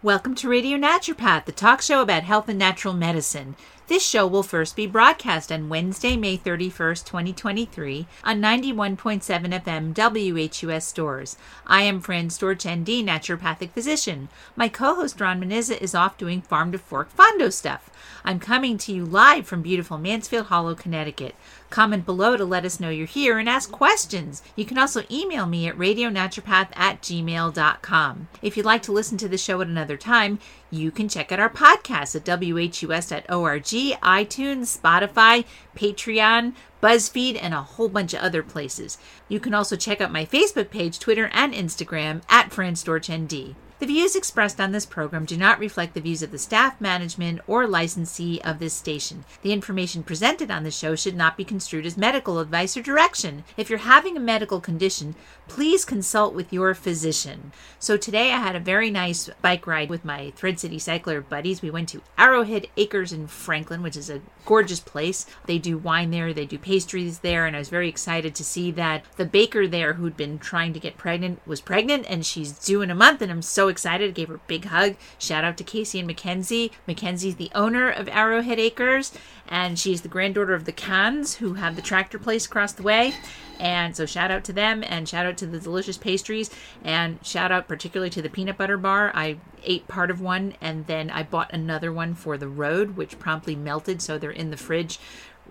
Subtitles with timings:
[0.00, 3.56] Welcome to Radio Naturopath, the talk show about health and natural medicine.
[3.88, 10.84] This show will first be broadcast on Wednesday, May 31st, 2023, on 91.7 FM WHUS
[10.84, 11.38] Storrs.
[11.66, 14.28] I am Fran Storch, ND, naturopathic physician.
[14.54, 17.88] My co host Ron Menizza is off doing farm to fork fondo stuff.
[18.26, 21.34] I'm coming to you live from beautiful Mansfield Hollow, Connecticut.
[21.70, 24.42] Comment below to let us know you're here and ask questions.
[24.54, 28.28] You can also email me at radionaturopath at gmail.com.
[28.42, 30.40] If you'd like to listen to the show at another time,
[30.70, 35.44] you can check out our podcast at whus.org, iTunes, Spotify,
[35.76, 36.52] Patreon,
[36.82, 38.98] BuzzFeed, and a whole bunch of other places.
[39.28, 43.54] You can also check out my Facebook page, Twitter, and Instagram at FranStorchND.
[43.80, 47.40] The views expressed on this program do not reflect the views of the staff, management,
[47.46, 49.24] or licensee of this station.
[49.42, 53.44] The information presented on the show should not be construed as medical advice or direction.
[53.56, 55.14] If you're having a medical condition,
[55.46, 57.52] please consult with your physician.
[57.78, 61.62] So today I had a very nice bike ride with my Thread City Cycler buddies.
[61.62, 65.24] We went to Arrowhead Acres in Franklin, which is a gorgeous place.
[65.46, 68.72] They do wine there, they do pastries there, and I was very excited to see
[68.72, 72.82] that the baker there who'd been trying to get pregnant was pregnant and she's due
[72.82, 74.14] in a month and I'm so excited.
[74.14, 74.96] Gave her a big hug.
[75.18, 76.72] Shout out to Casey and Mackenzie.
[76.86, 79.12] Mackenzie's the owner of Arrowhead Acres,
[79.48, 83.14] and she's the granddaughter of the Cans, who have the tractor place across the way.
[83.58, 86.50] And so shout out to them, and shout out to the delicious pastries,
[86.84, 89.10] and shout out particularly to the peanut butter bar.
[89.14, 93.18] I ate part of one, and then I bought another one for the road, which
[93.18, 95.00] promptly melted, so they're in the fridge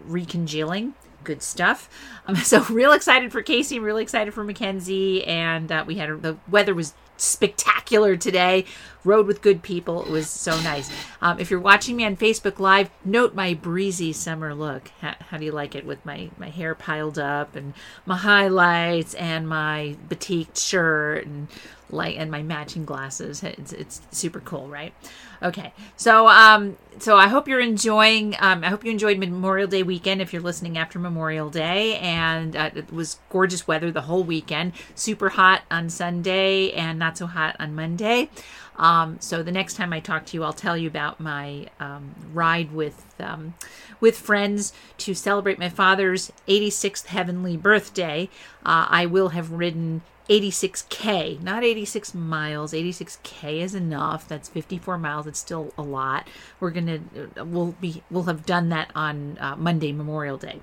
[0.08, 0.94] recongealing
[1.24, 1.90] good stuff.
[2.26, 6.38] Um, so real excited for Casey, really excited for Mackenzie, and uh, we had the
[6.50, 8.66] weather was spectacular today.
[9.04, 10.04] Rode with good people.
[10.04, 10.92] It was so nice.
[11.22, 14.92] Um, if you're watching me on Facebook Live, note my breezy summer look.
[15.00, 17.74] How, how, do you like it with my, my hair piled up and
[18.06, 21.48] my highlights and my batik shirt and
[21.90, 23.44] like and my matching glasses?
[23.44, 24.94] It's, it's super cool, right?
[25.42, 28.36] Okay, so um, so I hope you're enjoying.
[28.40, 30.22] Um, I hope you enjoyed Memorial Day weekend.
[30.22, 34.74] If you're listening after Memorial Day, and uh, it was gorgeous weather the whole weekend.
[34.96, 38.30] Super hot on Sunday and not so hot on Monday.
[38.78, 42.16] Um, so the next time I talk to you, I'll tell you about my um,
[42.34, 43.56] ride with um,
[44.00, 48.30] with friends to celebrate my father's 86th heavenly birthday.
[48.66, 52.74] Uh, I will have ridden 86k, not 86 miles.
[52.74, 54.28] 86k is enough.
[54.28, 55.28] That's 54 miles.
[55.28, 56.28] It's still a lot.
[56.60, 57.00] We're gonna
[57.38, 60.62] we'll be we'll have done that on uh, Monday, Memorial Day.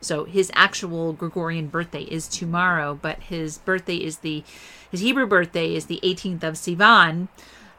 [0.00, 4.44] So his actual Gregorian birthday is tomorrow, but his birthday is the
[4.90, 7.28] his Hebrew birthday is the 18th of Sivan.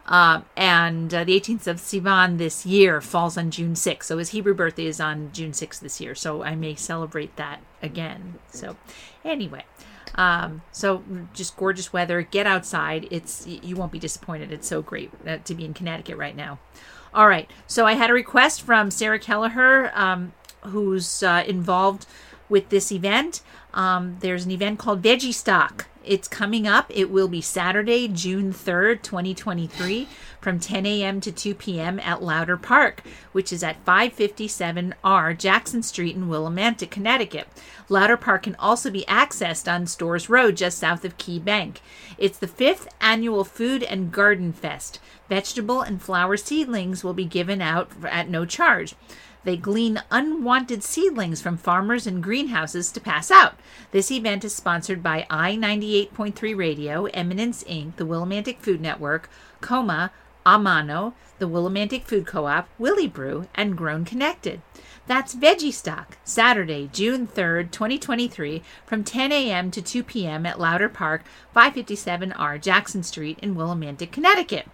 [0.07, 4.03] Uh, and uh, the 18th of Sivan this year falls on June 6th.
[4.03, 6.15] So his Hebrew birthday is on June 6th this year.
[6.15, 8.35] So I may celebrate that again.
[8.49, 8.77] So,
[9.25, 9.65] anyway,
[10.15, 11.03] um, so
[11.33, 12.21] just gorgeous weather.
[12.21, 13.07] Get outside.
[13.11, 14.51] It's you won't be disappointed.
[14.51, 16.59] It's so great uh, to be in Connecticut right now.
[17.13, 17.49] All right.
[17.67, 22.05] So I had a request from Sarah Kelleher, um, who's uh, involved
[22.49, 23.41] with this event.
[23.73, 25.87] Um, there's an event called Veggie Stock.
[26.07, 26.85] It's coming up.
[26.89, 30.07] It will be Saturday, June 3rd, 2023,
[30.39, 31.19] from 10 a.m.
[31.19, 31.99] to 2 p.m.
[31.99, 33.03] at Lauter Park,
[33.33, 37.47] which is at 557R Jackson Street in Willimantic, Connecticut.
[37.89, 41.81] Lauter Park can also be accessed on Storrs Road, just south of Key Bank.
[42.17, 44.99] It's the fifth annual Food and Garden Fest.
[45.27, 48.95] Vegetable and flower seedlings will be given out at no charge.
[49.47, 53.53] They glean unwanted seedlings from farmers and greenhouses to pass out.
[53.91, 59.29] This event is sponsored by I 98.3 Radio, Eminence Inc., the Willimantic Food Network,
[59.61, 60.11] Coma,
[60.45, 64.61] Amano, the Willimantic Food Co-op, Willibrew, and Grown Connected.
[65.07, 69.71] That's Veggie Stock, Saturday, June 3rd, 2023, from 10 a.m.
[69.71, 70.45] to 2 p.m.
[70.45, 71.23] at Lauter Park,
[71.55, 74.67] 557R Jackson Street in Willimantic, Connecticut.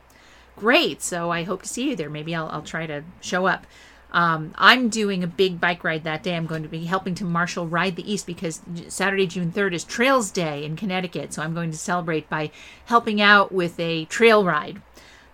[0.55, 2.09] Great, so I hope to see you there.
[2.09, 3.67] Maybe I'll, I'll try to show up.
[4.13, 6.35] Um, I'm doing a big bike ride that day.
[6.35, 9.84] I'm going to be helping to marshal Ride the East because Saturday, June 3rd is
[9.84, 11.34] Trails Day in Connecticut.
[11.34, 12.52] So I'm going to celebrate by
[12.85, 14.81] helping out with a trail ride.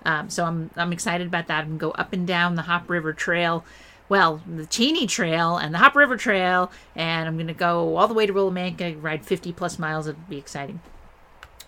[0.05, 1.59] Um, so I'm, I'm excited about that.
[1.59, 3.65] I'm going to go up and down the Hop River Trail.
[4.07, 8.07] Well, the Cheney Trail and the Hop River Trail, and I'm going to go all
[8.07, 10.07] the way to Willimantic, ride 50 plus miles.
[10.07, 10.79] It'll be exciting.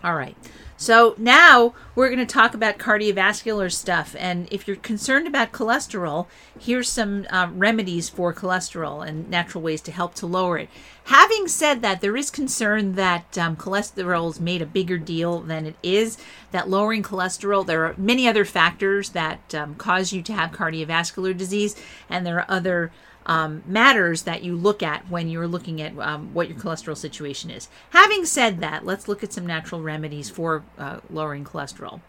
[0.02, 0.36] All right.
[0.82, 4.16] So now we're going to talk about cardiovascular stuff.
[4.18, 6.26] And if you're concerned about cholesterol,
[6.58, 10.68] here's some uh, remedies for cholesterol and natural ways to help to lower it.
[11.04, 15.66] Having said that, there is concern that um, cholesterol is made a bigger deal than
[15.66, 16.18] it is.
[16.50, 21.36] That lowering cholesterol, there are many other factors that um, cause you to have cardiovascular
[21.36, 21.76] disease,
[22.10, 22.90] and there are other
[23.26, 27.50] um, matters that you look at when you're looking at um, what your cholesterol situation
[27.50, 27.68] is.
[27.90, 32.00] Having said that, let's look at some natural remedies for uh, lowering cholesterol.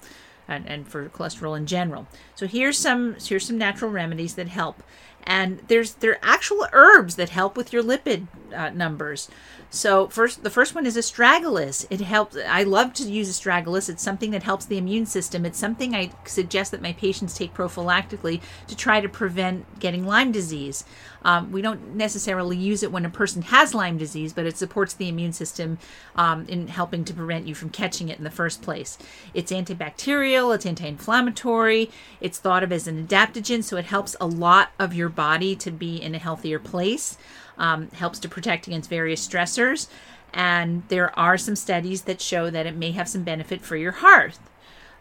[0.48, 2.06] and, and for cholesterol in general.
[2.36, 4.83] So here's some here's some natural remedies that help
[5.25, 9.30] and there's there are actual herbs that help with your lipid uh, numbers.
[9.74, 11.88] So first, the first one is astragalus.
[11.90, 12.38] It helps.
[12.38, 13.90] I love to use astragalus.
[13.90, 15.48] It's something that helps the immune system.
[15.48, 20.31] It's something I suggest that my patients take prophylactically to try to prevent getting Lyme
[20.31, 20.86] disease.
[21.24, 24.94] Um, we don't necessarily use it when a person has Lyme disease, but it supports
[24.94, 25.80] the immune system
[26.16, 29.00] um, in helping to prevent you from catching it in the first place.
[29.34, 30.54] It's antibacterial.
[30.54, 31.90] It's anti-inflammatory.
[32.22, 35.72] It's thought of as an adaptogen, so it helps a lot of your body to
[35.72, 37.18] be in a healthier place
[37.57, 39.88] um, helps to protect against various stressors.
[40.33, 43.91] And there are some studies that show that it may have some benefit for your
[43.91, 44.39] heart.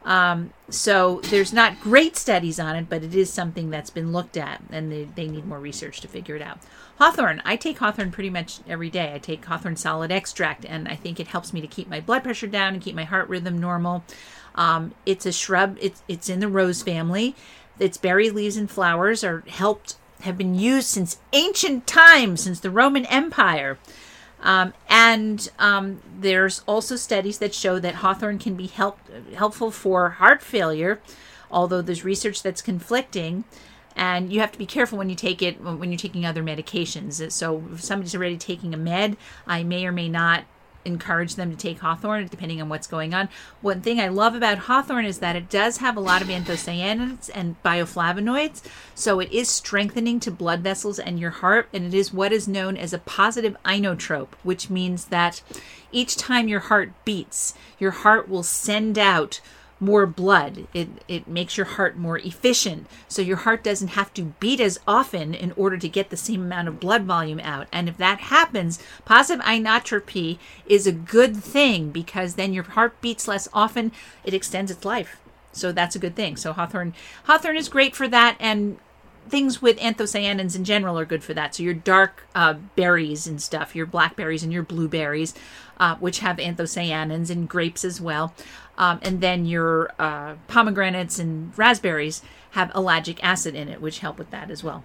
[0.05, 4.37] Um, so there's not great studies on it, but it is something that's been looked
[4.37, 6.59] at, and they, they need more research to figure it out.
[6.99, 9.13] Hawthorn, I take hawthorn pretty much every day.
[9.15, 12.25] I take hawthorn solid extract, and I think it helps me to keep my blood
[12.25, 14.05] pressure down and keep my heart rhythm normal.
[14.55, 15.79] Um, it's a shrub.
[15.81, 17.35] It's it's in the rose family.
[17.79, 22.71] Its berry leaves and flowers are helped have been used since ancient times, since the
[22.71, 23.79] Roman Empire.
[24.41, 28.99] Um, and um, there's also studies that show that hawthorn can be help,
[29.35, 31.01] helpful for heart failure,
[31.51, 33.45] although there's research that's conflicting.
[33.95, 37.31] And you have to be careful when you take it when you're taking other medications.
[37.31, 39.17] So if somebody's already taking a med,
[39.47, 40.45] I may or may not
[40.85, 43.29] encourage them to take hawthorn depending on what's going on.
[43.61, 47.31] One thing I love about hawthorn is that it does have a lot of anthocyanins
[47.35, 48.63] and bioflavonoids,
[48.95, 52.49] so it is strengthening to blood vessels and your heart, and it is what is
[52.49, 55.43] known as a positive inotrope, which means that
[55.91, 59.41] each time your heart beats, your heart will send out
[59.83, 60.69] more blood.
[60.73, 62.87] It, it makes your heart more efficient.
[63.09, 66.43] So your heart doesn't have to beat as often in order to get the same
[66.43, 67.67] amount of blood volume out.
[67.73, 73.27] And if that happens, positive inotropy is a good thing because then your heart beats
[73.27, 73.91] less often.
[74.25, 75.19] It extends its life.
[75.53, 76.37] So that's a good thing.
[76.37, 76.95] So hawthorn
[77.25, 78.79] hawthorn is great for that and
[79.29, 81.55] things with anthocyanins in general are good for that.
[81.55, 85.35] So your dark uh, berries and stuff, your blackberries and your blueberries,
[85.79, 88.35] uh, which have anthocyanins, and grapes as well.
[88.79, 92.23] Um, and then your uh, pomegranates and raspberries
[92.53, 94.85] have ellagic acid in it, which help with that as well.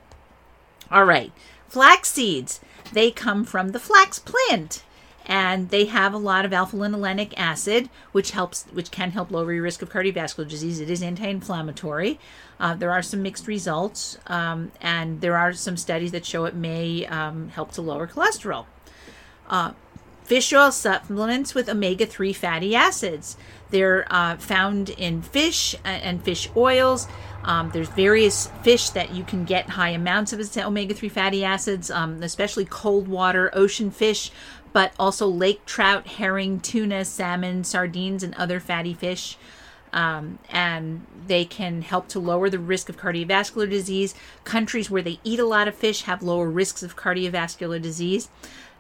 [0.92, 1.32] All right,
[1.68, 2.60] flax seeds.
[2.94, 4.84] They come from the flax plant
[5.28, 9.64] and they have a lot of alpha-linolenic acid, which helps, which can help lower your
[9.64, 10.80] risk of cardiovascular disease.
[10.80, 12.18] It is anti-inflammatory.
[12.60, 16.56] Uh, there are some mixed results, um, and there are some studies that show it
[16.56, 18.66] may um, help to lower cholesterol.
[19.50, 19.74] Uh,
[20.28, 23.38] fish oil supplements with omega-3 fatty acids.
[23.70, 27.08] They're uh, found in fish and fish oils.
[27.46, 31.90] Um, there's various fish that you can get high amounts of omega 3 fatty acids,
[31.90, 34.30] um, especially cold water ocean fish,
[34.74, 39.38] but also lake trout, herring, tuna, salmon, sardines, and other fatty fish.
[39.94, 44.14] Um, and they can help to lower the risk of cardiovascular disease.
[44.44, 48.28] Countries where they eat a lot of fish have lower risks of cardiovascular disease.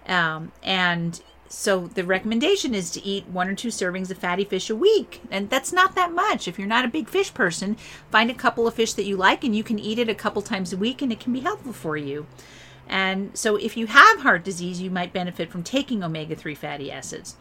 [0.07, 4.69] Um, and so the recommendation is to eat one or two servings of fatty fish
[4.69, 5.21] a week.
[5.31, 6.47] And that's not that much.
[6.47, 7.77] If you're not a big fish person,
[8.11, 10.41] find a couple of fish that you like and you can eat it a couple
[10.41, 12.27] times a week and it can be helpful for you.
[12.87, 16.91] And so if you have heart disease, you might benefit from taking omega 3 fatty
[16.91, 17.35] acids.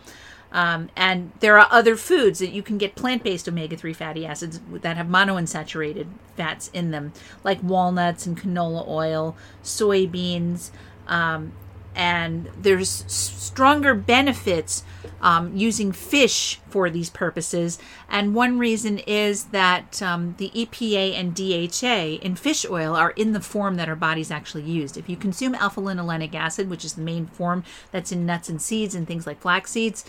[0.52, 4.24] Um, and there are other foods that you can get plant based omega 3 fatty
[4.24, 6.06] acids that have monounsaturated
[6.36, 7.12] fats in them,
[7.42, 10.70] like walnuts and canola oil, soybeans,
[11.08, 11.52] um,
[11.96, 14.84] and there's stronger benefits
[15.22, 17.78] um, using fish for these purposes.
[18.08, 23.32] And one reason is that um, the EPA and DHA in fish oil are in
[23.32, 24.96] the form that our bodies actually used.
[24.96, 28.60] If you consume alpha linolenic acid, which is the main form that's in nuts and
[28.60, 30.04] seeds and things like flax seeds,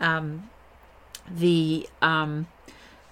[0.00, 0.50] um,
[1.30, 2.48] the um,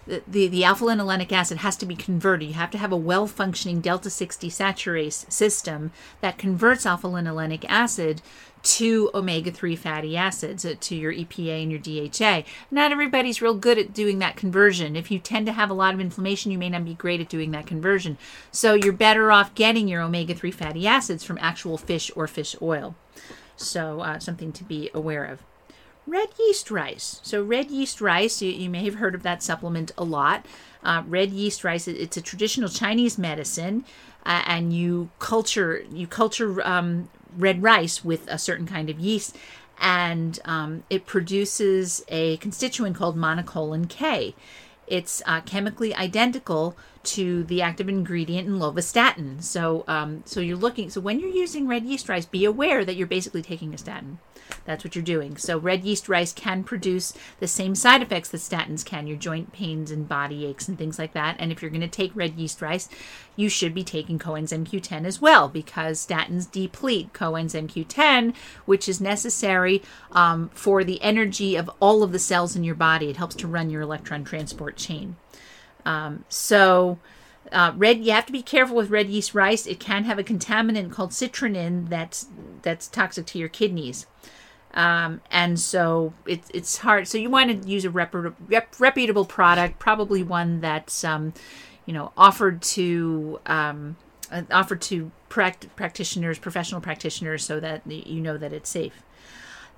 [0.07, 2.49] the, the alpha linolenic acid has to be converted.
[2.49, 7.65] You have to have a well functioning delta 6 desaturase system that converts alpha linolenic
[7.69, 8.23] acid
[8.63, 12.49] to omega 3 fatty acids, uh, to your EPA and your DHA.
[12.71, 14.97] Not everybody's real good at doing that conversion.
[14.97, 17.29] If you tend to have a lot of inflammation, you may not be great at
[17.29, 18.19] doing that conversion.
[18.51, 22.57] So you're better off getting your omega 3 fatty acids from actual fish or fish
[22.61, 22.97] oil.
[23.57, 25.43] So, uh, something to be aware of
[26.07, 27.21] red yeast rice.
[27.23, 30.47] So, red yeast rice, you, you may have heard of that supplement a lot.
[30.83, 33.85] Uh, red yeast rice, it's a traditional Chinese medicine,
[34.25, 39.37] uh, and you culture you culture um, red rice with a certain kind of yeast,
[39.81, 44.35] and um, it produces a constituent called monacolin K.
[44.87, 49.43] it's uh, chemically identical to the active ingredient in lovastatin.
[49.43, 50.91] So, um, so you're looking.
[50.91, 54.19] So when you're using red yeast rice, be aware that you're basically taking a statin.
[54.65, 55.37] That's what you're doing.
[55.37, 59.53] So red yeast rice can produce the same side effects that statins can, your joint
[59.53, 61.37] pains and body aches and things like that.
[61.39, 62.89] And if you're going to take red yeast rice,
[63.37, 68.35] you should be taking coenzyme Q10 as well because statins deplete coenzyme Q10,
[68.65, 73.09] which is necessary um, for the energy of all of the cells in your body.
[73.11, 75.17] It helps to run your electron transport chain.
[75.85, 76.99] Um, so,
[77.53, 79.67] uh, red, you have to be careful with red yeast rice.
[79.67, 82.27] It can have a contaminant called citrinin that's
[82.63, 84.07] that's toxic to your kidneys.
[84.77, 87.09] Um, and so it, it's hard.
[87.09, 91.33] So you want to use a reputable, rep, reputable product, probably one that's, um,
[91.87, 93.97] you know, offered to um,
[94.31, 99.03] uh, offered to pract- practitioners, professional practitioners, so that you know that it's safe.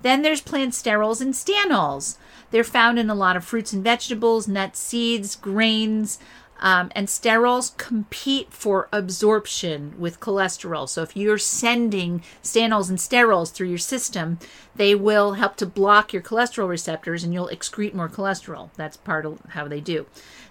[0.01, 2.17] Then there's plant sterols and stanols.
[2.51, 6.19] They're found in a lot of fruits and vegetables, nuts, seeds, grains,
[6.59, 10.87] um, and sterols compete for absorption with cholesterol.
[10.87, 14.39] So if you're sending stanols and sterols through your system,
[14.75, 18.69] they will help to block your cholesterol receptors and you'll excrete more cholesterol.
[18.75, 20.05] That's part of how they do.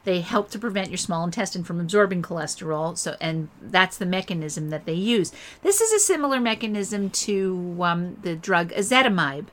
[0.05, 2.97] They help to prevent your small intestine from absorbing cholesterol.
[2.97, 5.33] So, and that's the mechanism that they use.
[5.63, 9.49] This is a similar mechanism to um, the drug ezetimibe.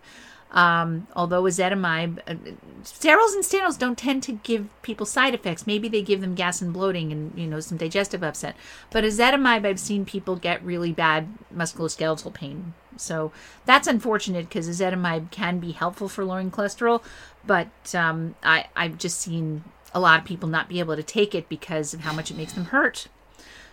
[0.55, 2.35] Um, although ezetimibe, uh,
[2.83, 5.67] sterols and stanols don't tend to give people side effects.
[5.67, 8.55] Maybe they give them gas and bloating and you know some digestive upset.
[8.89, 12.73] But ezetimibe, I've seen people get really bad musculoskeletal pain.
[12.95, 13.33] So
[13.65, 17.03] that's unfortunate because ezetimibe can be helpful for lowering cholesterol,
[17.45, 21.35] but um, I, I've just seen a lot of people not be able to take
[21.35, 23.07] it because of how much it makes them hurt.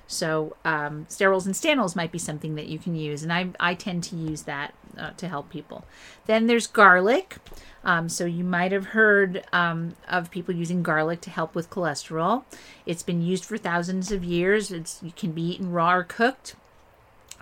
[0.06, 3.74] So um, sterols and stanols might be something that you can use, and I, I
[3.74, 5.84] tend to use that uh, to help people.
[6.26, 7.38] Then there's garlic.
[7.84, 12.44] Um, so you might have heard um, of people using garlic to help with cholesterol.
[12.86, 14.70] It's been used for thousands of years.
[14.70, 16.54] It's, it can be eaten raw or cooked.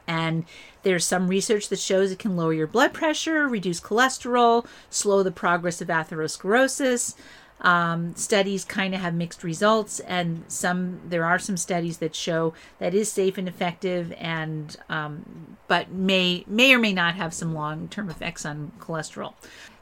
[0.07, 0.45] And
[0.83, 5.31] there's some research that shows it can lower your blood pressure, reduce cholesterol, slow the
[5.31, 7.15] progress of atherosclerosis.
[7.63, 12.55] Um, studies kind of have mixed results, and some there are some studies that show
[12.79, 17.55] that is safe and effective, and um, but may may or may not have some
[17.55, 19.35] long term effects on cholesterol.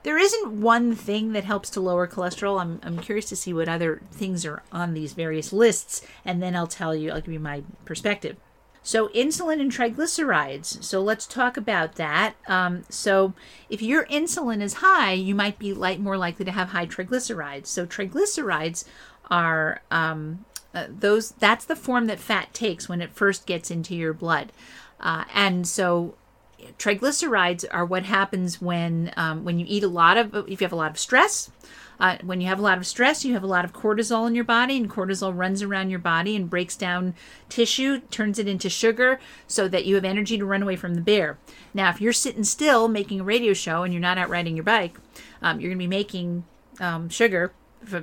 [0.02, 2.60] There isn't one thing that helps to lower cholesterol.
[2.60, 6.56] I'm I'm curious to see what other things are on these various lists, and then
[6.56, 7.12] I'll tell you.
[7.12, 8.36] I'll give you my perspective.
[8.88, 10.82] So, insulin and triglycerides.
[10.82, 12.36] So, let's talk about that.
[12.46, 13.34] Um, so,
[13.68, 17.66] if your insulin is high, you might be like, more likely to have high triglycerides.
[17.66, 18.86] So, triglycerides
[19.30, 21.32] are um, uh, those.
[21.32, 24.52] That's the form that fat takes when it first gets into your blood,
[25.00, 26.14] uh, and so
[26.78, 30.72] triglycerides are what happens when um, when you eat a lot of if you have
[30.72, 31.50] a lot of stress
[32.00, 34.34] uh, when you have a lot of stress, you have a lot of cortisol in
[34.34, 37.14] your body, and cortisol runs around your body and breaks down
[37.48, 41.00] tissue, turns it into sugar, so that you have energy to run away from the
[41.00, 41.38] bear.
[41.74, 44.64] Now, if you're sitting still making a radio show and you're not out riding your
[44.64, 44.98] bike,
[45.42, 46.44] um, you're going to be making
[46.80, 47.52] um, sugar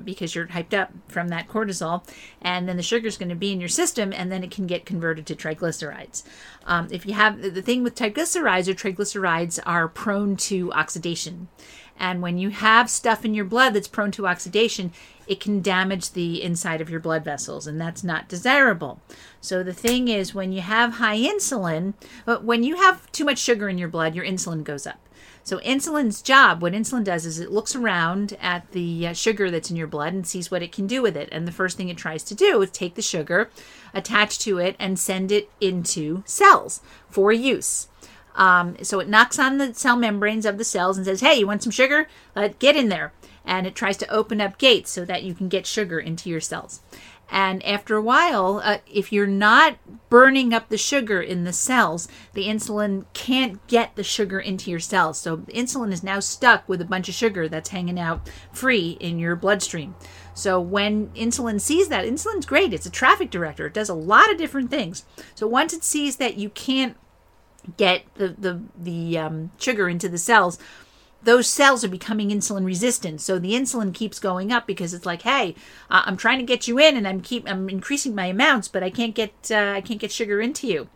[0.06, 2.02] because you're hyped up from that cortisol,
[2.42, 4.66] and then the sugar is going to be in your system, and then it can
[4.66, 6.24] get converted to triglycerides.
[6.66, 11.50] Um, if you have the thing with triglycerides, or triglycerides are prone to oxidation,
[11.98, 14.92] and when you have stuff in your blood that's prone to oxidation,
[15.28, 19.00] it can damage the inside of your blood vessels, and that's not desirable.
[19.42, 21.94] So, the thing is, when you have high insulin,
[22.26, 25.00] but when you have too much sugar in your blood, your insulin goes up.
[25.44, 29.70] So, insulin's job, what insulin does is it looks around at the uh, sugar that's
[29.70, 31.30] in your blood and sees what it can do with it.
[31.32, 33.50] And the first thing it tries to do is take the sugar,
[33.94, 37.88] attach to it, and send it into cells for use.
[38.36, 41.48] Um, so it knocks on the cell membranes of the cells and says, "Hey, you
[41.48, 42.08] want some sugar?
[42.36, 43.14] Uh, get in there."
[43.46, 46.42] And it tries to open up gates so that you can get sugar into your
[46.42, 46.82] cells.
[47.30, 49.78] And after a while, uh, if you're not
[50.10, 54.80] burning up the sugar in the cells, the insulin can't get the sugar into your
[54.80, 55.18] cells.
[55.20, 59.18] So insulin is now stuck with a bunch of sugar that's hanging out free in
[59.18, 59.96] your bloodstream.
[60.36, 62.74] So when insulin sees that, insulin's great.
[62.74, 63.68] It's a traffic director.
[63.68, 65.04] It does a lot of different things.
[65.34, 66.96] So once it sees that you can't
[67.78, 70.60] get the the the um, sugar into the cells
[71.26, 73.20] those cells are becoming insulin resistant.
[73.20, 75.56] So the insulin keeps going up because it's like hey
[75.90, 78.90] i'm trying to get you in and i'm keep i'm increasing my amounts but i
[78.90, 80.88] can't get uh, i can't get sugar into you.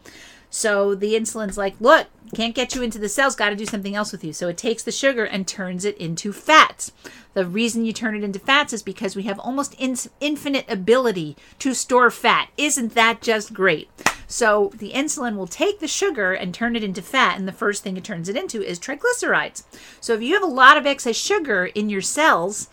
[0.51, 3.95] So the insulin's like look can't get you into the cells got to do something
[3.95, 4.33] else with you.
[4.33, 6.91] So it takes the sugar and turns it into fats.
[7.33, 11.37] The reason you turn it into fats is because we have almost in- infinite ability
[11.57, 12.49] to store fat.
[12.55, 13.89] Isn't that just great
[14.29, 17.83] so the insulin will take the sugar and turn it into fat, and the first
[17.83, 19.63] thing it turns it into is triglycerides.
[19.99, 22.69] So if you have a lot of excess sugar in your cells,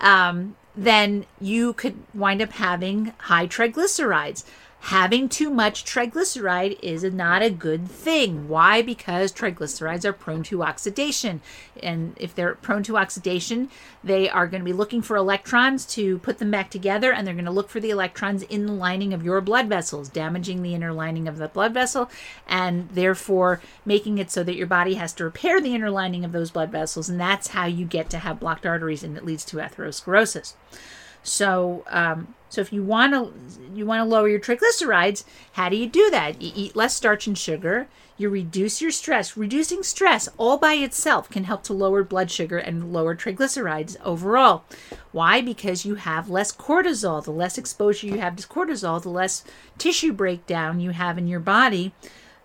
[0.00, 4.44] um, then you could wind up having high triglycerides
[4.80, 8.48] having too much triglyceride is not a good thing.
[8.48, 8.80] Why?
[8.80, 11.42] Because triglycerides are prone to oxidation.
[11.82, 13.70] And if they're prone to oxidation,
[14.02, 17.34] they are going to be looking for electrons to put them back together, and they're
[17.34, 20.74] going to look for the electrons in the lining of your blood vessels, damaging the
[20.74, 22.10] inner lining of the blood vessel,
[22.48, 26.32] and therefore making it so that your body has to repair the inner lining of
[26.32, 27.08] those blood vessels.
[27.08, 30.54] And that's how you get to have blocked arteries, and it leads to atherosclerosis.
[31.22, 33.32] So, um, so if you want to
[33.74, 36.42] you want to lower your triglycerides, how do you do that?
[36.42, 37.86] You eat less starch and sugar.
[38.16, 39.36] You reduce your stress.
[39.36, 44.64] Reducing stress all by itself can help to lower blood sugar and lower triglycerides overall.
[45.12, 45.40] Why?
[45.40, 47.24] Because you have less cortisol.
[47.24, 49.44] The less exposure you have to cortisol, the less
[49.78, 51.94] tissue breakdown you have in your body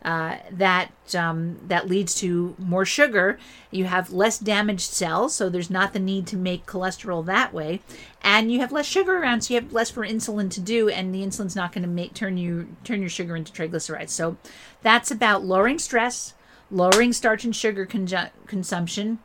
[0.06, 3.40] uh, that um, that leads to more sugar.
[3.72, 7.82] You have less damaged cells, so there's not the need to make cholesterol that way,
[8.22, 11.14] and you have less sugar around, so you have less for insulin to do, and
[11.14, 14.12] the insulin's not going to make turn you turn your sugar into triglycerides.
[14.12, 14.38] So
[14.84, 16.36] that's about lowering stress,
[16.70, 19.18] lowering starch and sugar conju- consumption,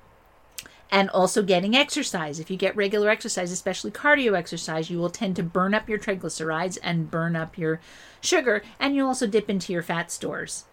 [0.91, 2.41] and also getting exercise.
[2.41, 5.99] If you get regular exercise, especially cardio exercise, you will tend to burn up your
[5.99, 7.81] triglycerides and burn up your
[8.23, 10.65] sugar, and you'll also dip into your fat stores.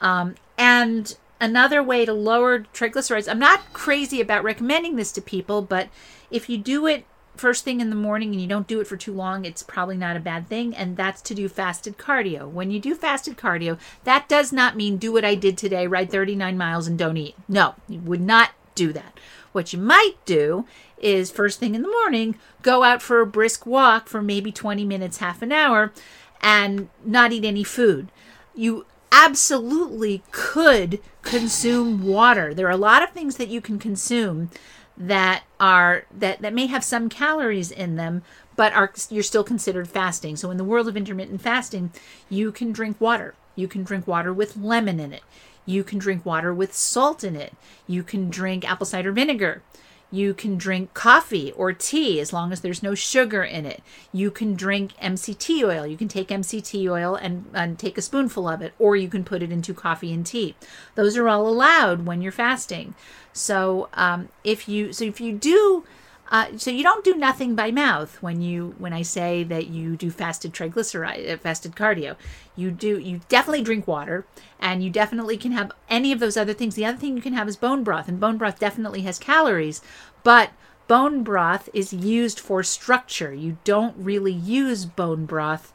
[0.00, 5.62] Um, and another way to lower triglycerides, I'm not crazy about recommending this to people,
[5.62, 5.88] but
[6.30, 7.04] if you do it
[7.36, 9.96] first thing in the morning and you don't do it for too long, it's probably
[9.96, 10.74] not a bad thing.
[10.74, 12.48] And that's to do fasted cardio.
[12.48, 16.10] When you do fasted cardio, that does not mean do what I did today, ride
[16.10, 17.36] 39 miles and don't eat.
[17.48, 19.18] No, you would not do that.
[19.52, 20.66] What you might do
[20.98, 24.84] is first thing in the morning, go out for a brisk walk for maybe 20
[24.84, 25.92] minutes, half an hour,
[26.40, 28.10] and not eat any food.
[28.54, 32.54] You absolutely could consume water.
[32.54, 34.50] There are a lot of things that you can consume
[34.96, 38.22] that are that that may have some calories in them
[38.58, 40.34] but are you're still considered fasting.
[40.34, 41.92] So in the world of intermittent fasting,
[42.28, 43.34] you can drink water.
[43.54, 45.22] You can drink water with lemon in it.
[45.64, 47.54] You can drink water with salt in it.
[47.86, 49.62] You can drink apple cider vinegar.
[50.10, 53.82] You can drink coffee or tea as long as there's no sugar in it.
[54.12, 55.86] You can drink MCT oil.
[55.86, 59.22] You can take MCT oil and, and take a spoonful of it, or you can
[59.22, 60.54] put it into coffee and tea.
[60.94, 62.94] Those are all allowed when you're fasting.
[63.34, 65.84] So um, if you so if you do
[66.30, 69.96] uh, so you don't do nothing by mouth when you when I say that you
[69.96, 72.16] do fasted triglyceride uh, fasted cardio.
[72.54, 74.26] You do you definitely drink water
[74.60, 76.74] and you definitely can have any of those other things.
[76.74, 79.80] The other thing you can have is bone broth and bone broth definitely has calories,
[80.22, 80.50] but
[80.86, 83.32] bone broth is used for structure.
[83.32, 85.72] You don't really use bone broth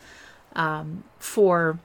[0.56, 1.80] um, for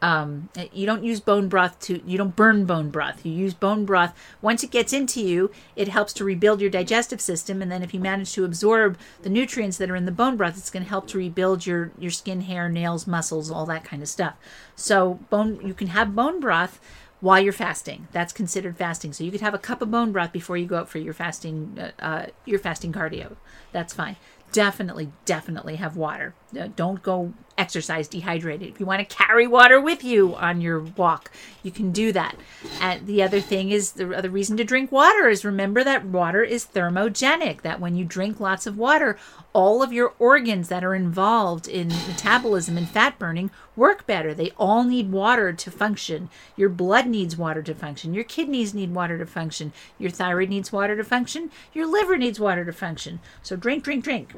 [0.00, 3.26] um, you don't use bone broth to you don't burn bone broth.
[3.26, 4.14] You use bone broth.
[4.40, 7.92] Once it gets into you it helps to rebuild your digestive system and then if
[7.92, 10.88] you manage to absorb the nutrients that are in the bone broth it's going to
[10.88, 14.36] help to rebuild your your skin hair nails muscles all that kind of stuff.
[14.76, 16.80] So bone you can have bone broth
[17.20, 18.06] while you're fasting.
[18.12, 19.12] That's considered fasting.
[19.12, 21.14] So you could have a cup of bone broth before you go out for your
[21.14, 23.36] fasting uh, uh your fasting cardio.
[23.72, 24.16] That's fine.
[24.52, 26.34] Definitely definitely have water
[26.76, 28.68] don't go exercise dehydrated.
[28.68, 31.30] If you want to carry water with you on your walk,
[31.62, 32.36] you can do that.
[32.80, 36.44] And the other thing is the other reason to drink water is remember that water
[36.44, 39.18] is thermogenic, that when you drink lots of water,
[39.52, 44.32] all of your organs that are involved in metabolism and fat burning work better.
[44.32, 46.30] They all need water to function.
[46.56, 48.14] Your blood needs water to function.
[48.14, 49.72] Your kidneys need water to function.
[49.98, 51.50] Your thyroid needs water to function.
[51.72, 53.18] Your liver needs water to function.
[53.42, 54.34] So drink, drink, drink.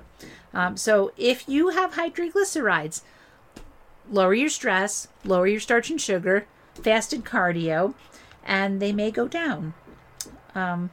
[0.53, 3.03] Um, so if you have high triglycerides,
[4.11, 7.93] lower your stress, lower your starch and sugar, fasted cardio,
[8.43, 9.75] and they may go down.
[10.55, 10.89] Um,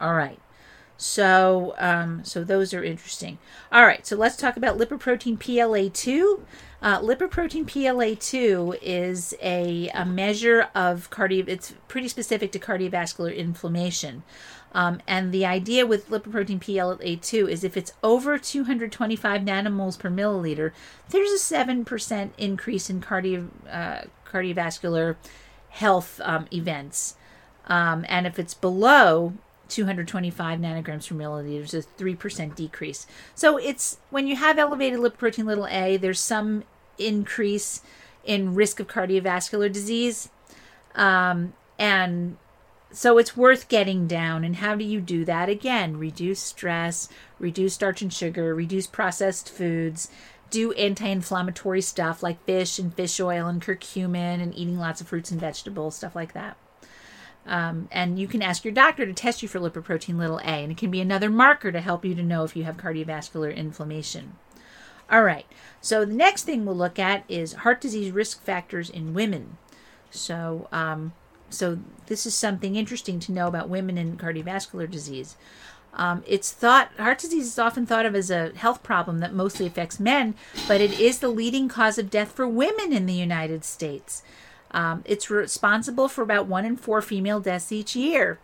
[0.00, 0.38] all right.
[0.96, 3.38] So, um, so those are interesting.
[3.72, 6.40] All right, so let's talk about lipoprotein PLA2.
[6.82, 11.48] Uh, lipoprotein PLA2 is a, a measure of cardio.
[11.48, 14.22] It's pretty specific to cardiovascular inflammation.
[14.72, 20.72] Um, and the idea with lipoprotein PLA2 is if it's over 225 nanomoles per milliliter,
[21.10, 25.16] there's a 7% increase in cardio, uh, cardiovascular
[25.70, 27.16] health um, events.
[27.66, 29.34] Um, and if it's below
[29.68, 33.06] 225 nanograms per milliliter, there's a 3% decrease.
[33.34, 36.64] So it's when you have elevated lipoprotein little a, there's some
[36.98, 37.82] increase
[38.24, 40.28] in risk of cardiovascular disease.
[40.94, 42.36] Um, and
[42.92, 44.44] so it's worth getting down.
[44.44, 45.48] And how do you do that?
[45.48, 50.08] Again, reduce stress, reduce starch and sugar, reduce processed foods,
[50.50, 55.08] do anti inflammatory stuff like fish and fish oil and curcumin and eating lots of
[55.08, 56.56] fruits and vegetables, stuff like that.
[57.46, 60.70] Um, and you can ask your doctor to test you for lipoprotein little a, and
[60.70, 64.36] it can be another marker to help you to know if you have cardiovascular inflammation.
[65.10, 65.46] All right,
[65.80, 69.56] so the next thing we'll look at is heart disease risk factors in women.
[70.10, 71.12] So, um,
[71.50, 75.36] so this is something interesting to know about women and cardiovascular disease.
[75.92, 79.66] Um, it's thought heart disease is often thought of as a health problem that mostly
[79.66, 80.34] affects men,
[80.68, 84.22] but it is the leading cause of death for women in the United States.
[84.70, 88.38] Um, it's responsible for about one in four female deaths each year.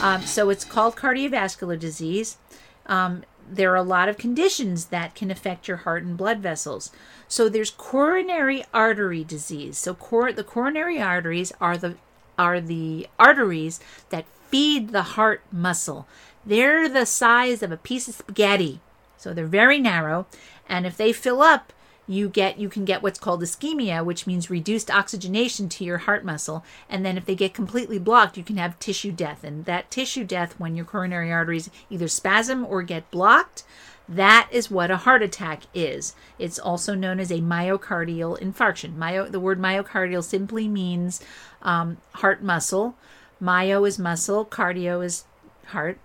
[0.00, 2.38] Um, so it's called cardiovascular disease.
[2.86, 6.90] Um, there are a lot of conditions that can affect your heart and blood vessels.
[7.28, 9.76] So there's coronary artery disease.
[9.76, 11.96] So cor- the coronary arteries are the
[12.38, 16.06] are the arteries that feed the heart muscle.
[16.46, 18.80] They're the size of a piece of spaghetti.
[19.16, 20.26] So they're very narrow,
[20.68, 21.72] and if they fill up,
[22.06, 26.24] you get you can get what's called ischemia, which means reduced oxygenation to your heart
[26.24, 26.64] muscle.
[26.88, 29.42] And then if they get completely blocked, you can have tissue death.
[29.42, 33.64] And that tissue death, when your coronary arteries either spasm or get blocked,
[34.06, 36.14] that is what a heart attack is.
[36.38, 38.96] It's also known as a myocardial infarction.
[38.96, 41.22] Myo, the word myocardial simply means
[41.64, 42.94] um, heart muscle.
[43.40, 45.24] Myo is muscle, cardio is
[45.66, 45.98] heart.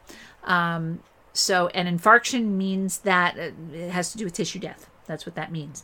[0.44, 1.02] Um,
[1.34, 4.90] so an infarction means that it has to do with tissue death.
[5.06, 5.84] That's what that means.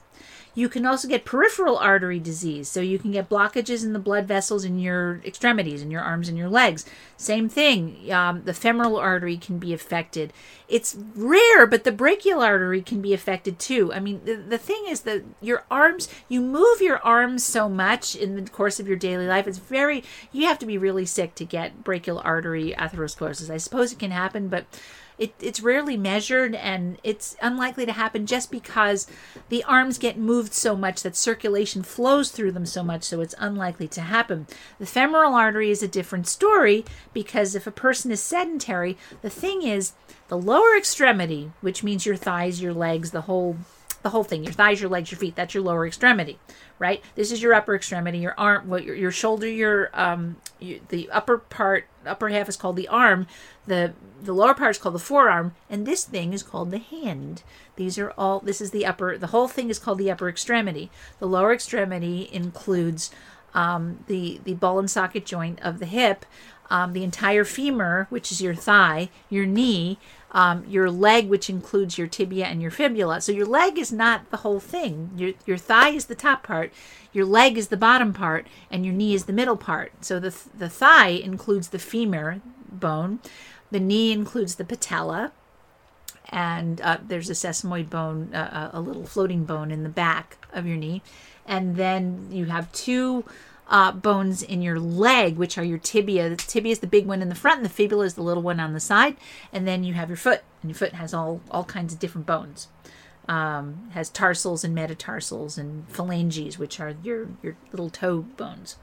[0.56, 2.70] You can also get peripheral artery disease.
[2.70, 6.30] So you can get blockages in the blood vessels in your extremities, in your arms
[6.30, 6.86] and your legs.
[7.18, 8.12] Same thing.
[8.12, 10.32] Um, the femoral artery can be affected.
[10.68, 13.94] It's rare, but the brachial artery can be affected too.
[13.94, 18.16] I mean, the, the thing is that your arms, you move your arms so much
[18.16, 19.48] in the course of your daily life.
[19.48, 23.50] It's very, you have to be really sick to get brachial artery atherosclerosis.
[23.50, 24.66] I suppose it can happen, but
[25.18, 29.08] it, it's rarely measured and it's unlikely to happen just because
[29.50, 33.36] the arms get moved so much that circulation flows through them so much, so it's
[33.40, 34.48] unlikely to happen.
[34.80, 39.62] The femoral artery is a different story because if a person is sedentary, the thing
[39.62, 39.94] is
[40.28, 43.58] the lower extremity, which means your thighs, your legs, the whole
[44.06, 44.44] the whole thing.
[44.44, 45.36] Your thighs your legs your feet.
[45.36, 46.40] That's your lower extremity
[46.80, 47.02] right?
[47.16, 48.20] This is your upper extremity.
[48.20, 52.76] Your arm what your, your shoulder your um the upper part upper half is called
[52.76, 53.28] the arm.
[53.68, 55.54] The the lower part is called the forearm.
[55.70, 57.44] And this thing is called the hand.
[57.76, 60.90] These are all this is the upper the whole thing is called the upper extremity.
[61.20, 63.12] The lower extremity includes
[63.54, 66.26] um, the the ball and socket joint of the hip
[66.70, 69.98] um, the entire femur which is your thigh your knee
[70.36, 73.22] um, your leg, which includes your tibia and your fibula.
[73.22, 75.12] So your leg is not the whole thing.
[75.16, 76.74] Your, your thigh is the top part,
[77.14, 79.94] your leg is the bottom part, and your knee is the middle part.
[80.02, 83.20] So the, the thigh includes the femur bone,
[83.72, 85.32] the knee includes the patella,
[86.28, 90.68] and uh, there's a sesamoid bone, uh, a little floating bone in the back of
[90.68, 91.02] your knee.
[91.46, 93.24] And then you have two
[93.68, 96.30] uh, bones in your leg, which are your tibia.
[96.30, 98.44] The tibia is the big one in the front, and the fibula is the little
[98.44, 99.18] one on the side.
[99.52, 102.28] And then you have your foot, and your foot has all all kinds of different
[102.28, 102.68] bones.
[103.28, 108.78] Um, has tarsals and metatarsals and phalanges, which are your your little toe bones.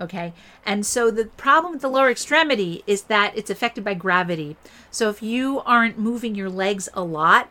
[0.00, 0.32] Okay,
[0.64, 4.56] and so the problem with the lower extremity is that it's affected by gravity.
[4.92, 7.50] So if you aren't moving your legs a lot,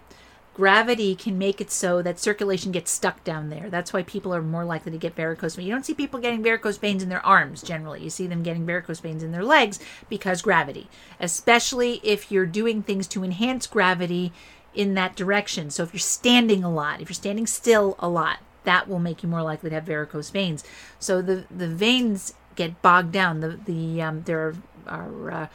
[0.58, 3.70] gravity can make it so that circulation gets stuck down there.
[3.70, 5.68] That's why people are more likely to get varicose veins.
[5.68, 8.04] You don't see people getting varicose veins in their arms generally.
[8.04, 10.90] You see them getting varicose veins in their legs because gravity,
[11.20, 14.34] especially if you're doing things to enhance gravity
[14.74, 15.70] in that direction.
[15.70, 19.22] So if you're standing a lot, if you're standing still a lot, that will make
[19.22, 20.64] you more likely to have varicose veins.
[20.98, 23.42] So the the veins get bogged down.
[23.42, 24.56] The the um, there are,
[24.88, 25.48] are uh,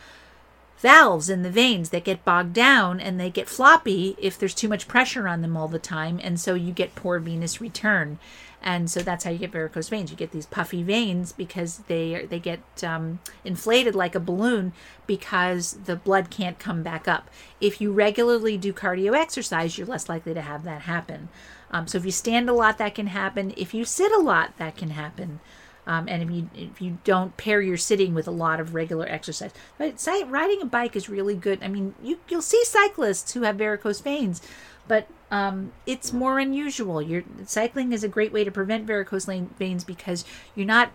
[0.82, 4.68] valves in the veins that get bogged down and they get floppy if there's too
[4.68, 8.18] much pressure on them all the time and so you get poor venous return.
[8.64, 10.10] And so that's how you get varicose veins.
[10.10, 14.72] You get these puffy veins because they they get um, inflated like a balloon
[15.06, 17.28] because the blood can't come back up.
[17.60, 21.28] If you regularly do cardio exercise you're less likely to have that happen.
[21.70, 23.52] Um, so if you stand a lot that can happen.
[23.56, 25.40] If you sit a lot that can happen
[25.86, 29.06] um, and if you if you don't pair your sitting with a lot of regular
[29.08, 31.62] exercise, but riding a bike is really good.
[31.62, 34.40] I mean, you you'll see cyclists who have varicose veins,
[34.86, 37.02] but um, it's more unusual.
[37.02, 40.92] You're, cycling is a great way to prevent varicose veins because you're not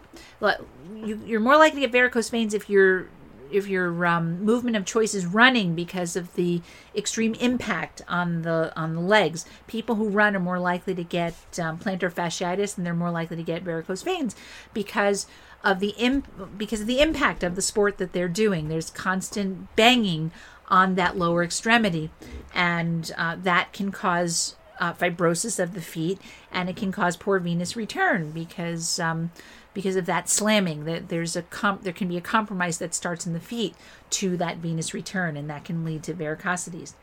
[0.96, 3.08] you, you're more likely to get varicose veins if you're
[3.52, 6.62] if your um, movement of choice is running because of the
[6.96, 9.46] extreme impact on the on the legs.
[9.68, 13.38] People who run are more likely to get um, plantar fasciitis, and they're more likely
[13.38, 14.36] to get varicose veins
[14.74, 15.28] because
[15.64, 18.70] of the imp- because of the impact of the sport that they're doing.
[18.70, 20.32] There's constant banging
[20.70, 22.10] on that lower extremity,
[22.54, 26.20] and uh, that can cause uh, fibrosis of the feet,
[26.52, 29.32] and it can cause poor venous return because um,
[29.78, 30.86] because of that slamming.
[30.86, 33.76] That there's a com- there can be a compromise that starts in the feet
[34.10, 36.96] to that venous return, and that can lead to varicosities.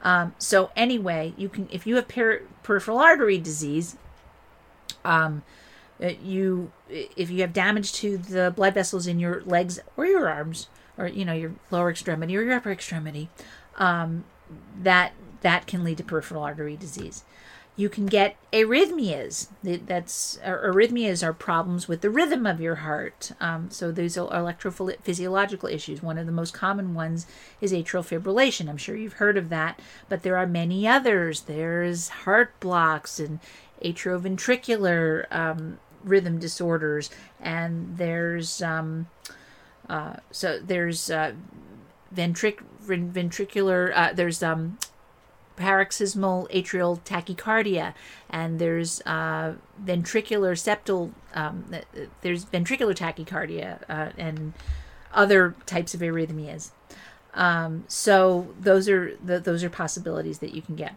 [0.00, 3.96] Um, so anyway, you can if you have per- peripheral artery disease,
[5.04, 5.42] um,
[6.00, 10.28] uh, you if you have damage to the blood vessels in your legs or your
[10.28, 13.28] arms or you know your lower extremity or your upper extremity,
[13.76, 14.22] um,
[14.80, 17.24] that that can lead to peripheral artery disease.
[17.76, 19.48] You can get arrhythmias.
[19.62, 23.32] That's arrhythmias are problems with the rhythm of your heart.
[23.40, 26.00] Um, so these are electrophysiological issues.
[26.02, 27.26] One of the most common ones
[27.60, 28.68] is atrial fibrillation.
[28.68, 31.42] I'm sure you've heard of that, but there are many others.
[31.42, 33.40] There's heart blocks and
[33.82, 37.10] atrioventricular um, rhythm disorders,
[37.40, 39.08] and there's um,
[39.88, 41.32] uh, so there's uh,
[42.14, 44.78] ventric ventricular uh, there's um,
[45.56, 47.94] paroxysmal atrial tachycardia,
[48.30, 51.64] and there's uh, ventricular septal um,
[52.22, 54.52] there's ventricular tachycardia uh, and
[55.12, 56.70] other types of arrhythmias.
[57.34, 60.96] Um, so those are the, those are possibilities that you can get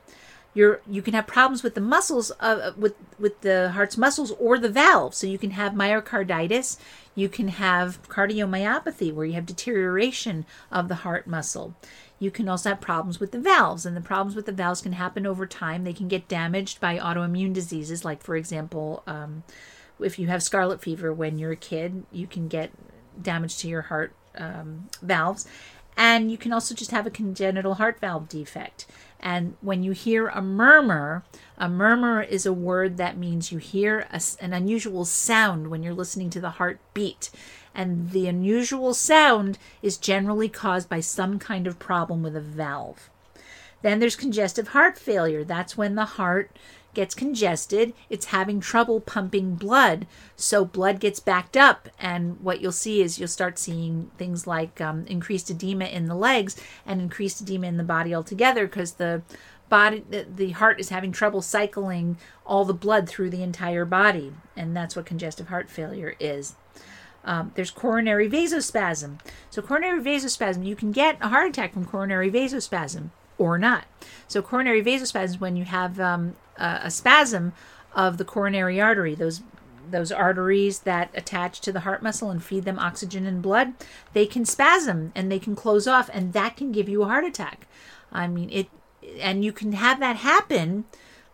[0.58, 4.58] you're you can have problems with the muscles uh, with with the heart's muscles or
[4.58, 6.78] the valves so you can have myocarditis.
[7.14, 11.76] You can have cardiomyopathy where you have deterioration of the heart muscle.
[12.20, 14.94] You can also have problems with the valves and the problems with the valves can
[14.94, 15.84] happen over time.
[15.84, 19.44] They can get damaged by autoimmune diseases like for example um,
[20.00, 22.72] if you have scarlet fever when you're a kid you can get
[23.22, 25.48] damage to your heart um, valves
[25.98, 28.86] and you can also just have a congenital heart valve defect.
[29.20, 31.24] And when you hear a murmur,
[31.58, 35.96] a murmur is a word that means you hear a, an unusual sound when you're
[35.96, 37.32] listening to the heart beat.
[37.74, 43.10] And the unusual sound is generally caused by some kind of problem with a valve.
[43.82, 45.44] Then there's congestive heart failure.
[45.44, 46.52] That's when the heart
[46.98, 50.08] gets congested, it's having trouble pumping blood.
[50.36, 51.90] So blood gets backed up.
[52.00, 56.16] And what you'll see is you'll start seeing things like um, increased edema in the
[56.16, 59.22] legs and increased edema in the body altogether because the
[59.70, 64.74] body the heart is having trouble cycling all the blood through the entire body and
[64.74, 66.56] that's what congestive heart failure is
[67.26, 72.32] um, there's coronary vasospasm so coronary vasospasm you can get a heart attack from coronary
[72.32, 73.86] vasospasm or not.
[74.28, 77.54] So coronary vasospasm is when you have um, a, a spasm
[77.94, 79.42] of the coronary artery, those
[79.90, 83.74] those arteries that attach to the heart muscle and feed them oxygen and blood,
[84.12, 87.24] they can spasm and they can close off, and that can give you a heart
[87.24, 87.68] attack.
[88.12, 88.68] I mean, it,
[89.20, 90.86] and you can have that happen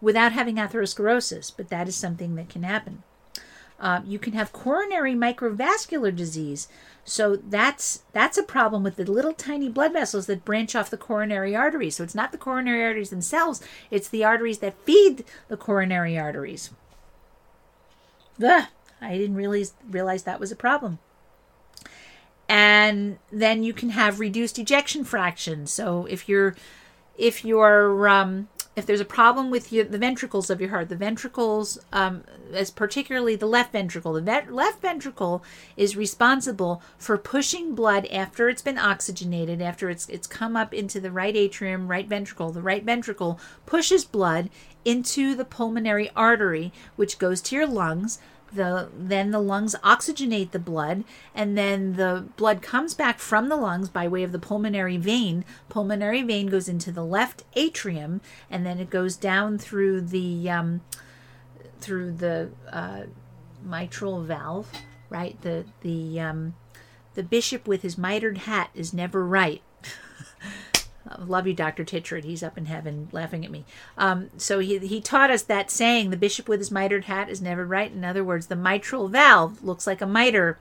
[0.01, 3.03] without having atherosclerosis, but that is something that can happen.
[3.79, 6.67] Uh, you can have coronary microvascular disease.
[7.05, 10.97] So that's that's a problem with the little tiny blood vessels that branch off the
[10.97, 11.97] coronary arteries.
[11.97, 13.61] So it's not the coronary arteries themselves;
[13.91, 16.71] it's the arteries that feed the coronary arteries.
[18.41, 18.67] Ugh,
[19.01, 20.99] I didn't really realize that was a problem.
[22.47, 25.67] And then you can have reduced ejection fraction.
[25.67, 26.55] So if you're
[27.17, 30.95] if you're um, if there's a problem with your, the ventricles of your heart, the
[30.95, 35.43] ventricles, um, as particularly the left ventricle, the ve- left ventricle
[35.77, 40.99] is responsible for pushing blood after it's been oxygenated, after it's it's come up into
[40.99, 42.51] the right atrium, right ventricle.
[42.51, 44.49] The right ventricle pushes blood
[44.83, 48.19] into the pulmonary artery, which goes to your lungs
[48.55, 53.55] the then the lungs oxygenate the blood and then the blood comes back from the
[53.55, 55.45] lungs by way of the pulmonary vein.
[55.69, 60.81] Pulmonary vein goes into the left atrium and then it goes down through the um,
[61.79, 63.03] through the uh,
[63.63, 64.69] mitral valve
[65.13, 65.39] right?
[65.41, 66.55] The the um,
[67.13, 69.61] the bishop with his mitred hat is never right
[71.19, 71.83] love you, Dr.
[71.83, 72.23] Titchard.
[72.23, 73.65] He's up in heaven laughing at me.
[73.97, 77.41] Um, so he, he taught us that saying, the bishop with his mitred hat is
[77.41, 77.91] never right.
[77.91, 80.57] In other words, the mitral valve looks like a mitre,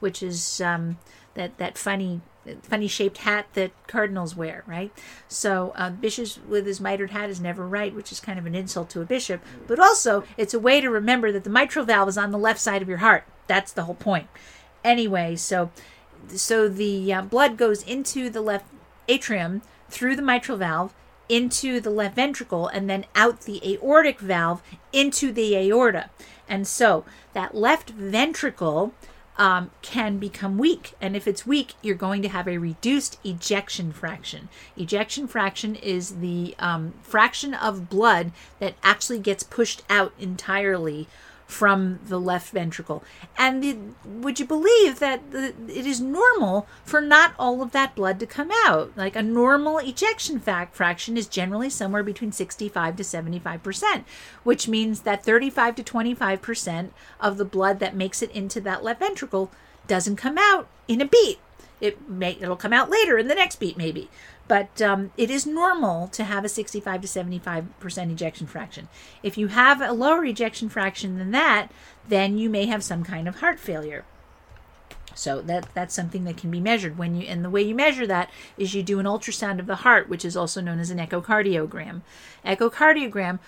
[0.00, 0.98] which is um,
[1.34, 2.20] that, that funny
[2.62, 4.92] funny shaped hat that cardinals wear, right?
[5.28, 8.54] So uh, bishop with his mitred hat is never right, which is kind of an
[8.54, 9.42] insult to a bishop.
[9.66, 12.60] But also, it's a way to remember that the mitral valve is on the left
[12.60, 13.24] side of your heart.
[13.46, 14.28] That's the whole point.
[14.84, 15.70] Anyway, so
[16.28, 18.66] so the uh, blood goes into the left
[19.08, 20.94] atrium through the mitral valve
[21.28, 26.10] into the left ventricle and then out the aortic valve into the aorta.
[26.48, 28.94] And so that left ventricle
[29.36, 30.94] um, can become weak.
[31.00, 34.48] And if it's weak, you're going to have a reduced ejection fraction.
[34.76, 41.06] Ejection fraction is the um, fraction of blood that actually gets pushed out entirely
[41.48, 43.02] from the left ventricle.
[43.38, 47.96] And the, would you believe that the, it is normal for not all of that
[47.96, 48.92] blood to come out?
[48.96, 54.04] Like a normal ejection fact fraction is generally somewhere between 65 to 75%,
[54.44, 59.00] which means that 35 to 25% of the blood that makes it into that left
[59.00, 59.50] ventricle
[59.86, 61.38] doesn't come out in a beat.
[61.80, 64.08] It may it'll come out later in the next beat maybe.
[64.46, 68.88] But um, it is normal to have a 65 to 75% ejection fraction.
[69.22, 71.68] If you have a lower ejection fraction than that,
[72.08, 74.04] then you may have some kind of heart failure.
[75.14, 78.06] So that that's something that can be measured when you and the way you measure
[78.06, 80.98] that is you do an ultrasound of the heart, which is also known as an
[80.98, 82.02] echocardiogram.
[82.44, 83.40] Echocardiogram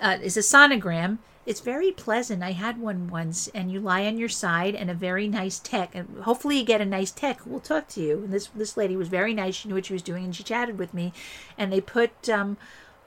[0.00, 2.42] uh, is a sonogram it's very pleasant.
[2.42, 5.94] I had one once, and you lie on your side, and a very nice tech,
[5.94, 8.24] and hopefully you get a nice tech who will talk to you.
[8.24, 9.54] And this this lady was very nice.
[9.54, 11.12] She knew what she was doing, and she chatted with me.
[11.56, 12.56] And they put um,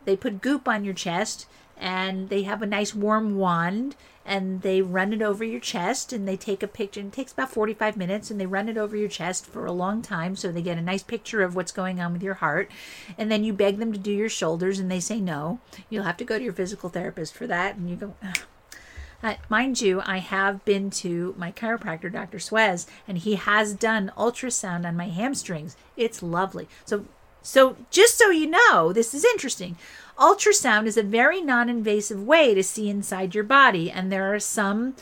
[0.05, 1.47] they put goop on your chest,
[1.77, 3.97] and they have a nice warm wand,
[4.29, 6.99] and they run it over your chest and they take a picture.
[6.99, 9.71] And it takes about 45 minutes and they run it over your chest for a
[9.71, 12.69] long time so they get a nice picture of what's going on with your heart.
[13.17, 15.59] And then you beg them to do your shoulders and they say no.
[15.89, 17.75] You'll have to go to your physical therapist for that.
[17.75, 18.13] And you go,
[19.23, 22.37] uh, mind you, I have been to my chiropractor, Dr.
[22.37, 25.75] Suez, and he has done ultrasound on my hamstrings.
[25.97, 26.67] It's lovely.
[26.85, 27.05] So,
[27.41, 29.75] so just so you know, this is interesting.
[30.19, 34.39] Ultrasound is a very non invasive way to see inside your body, and there are
[34.39, 34.95] some.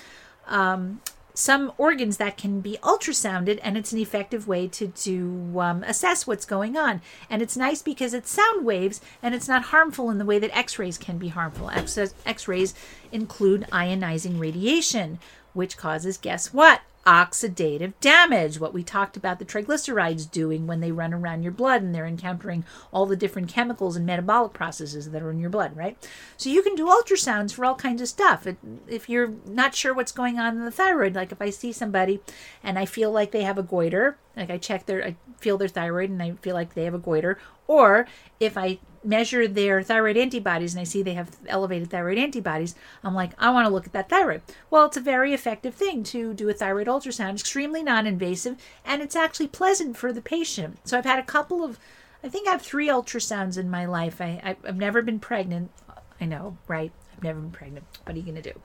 [0.48, 1.02] Um,
[1.34, 6.26] some organs that can be ultrasounded, and it's an effective way to to um, assess
[6.26, 7.00] what's going on.
[7.30, 10.58] And it's nice because it's sound waves, and it's not harmful in the way that
[10.58, 11.70] X-rays can be harmful.
[11.70, 12.74] X- X-rays
[13.12, 15.20] include ionizing radiation,
[15.54, 16.82] which causes guess what?
[17.08, 21.82] Oxidative damage, what we talked about the triglycerides doing when they run around your blood
[21.82, 25.76] and they're encountering all the different chemicals and metabolic processes that are in your blood,
[25.76, 25.98] right?
[26.36, 28.46] So you can do ultrasounds for all kinds of stuff.
[28.88, 32.20] If you're not sure what's going on in the thyroid, like if I see somebody
[32.62, 35.70] and I feel like they have a goiter, like I check their, I feel their
[35.70, 38.06] thyroid and I feel like they have a goiter, or
[38.42, 43.16] if I measure their thyroid antibodies and I see they have elevated thyroid antibodies, I'm
[43.16, 44.42] like, I want to look at that thyroid.
[44.70, 49.02] Well, it's a very effective thing to do a thyroid ultrasound, extremely non invasive, and
[49.02, 50.80] it's actually pleasant for the patient.
[50.84, 51.80] So I've had a couple of,
[52.24, 54.20] I think I have three ultrasounds in my life.
[54.20, 55.72] I, I've never been pregnant.
[56.20, 56.92] I know, right?
[57.16, 57.86] I've never been pregnant.
[58.04, 58.60] What are you going to do?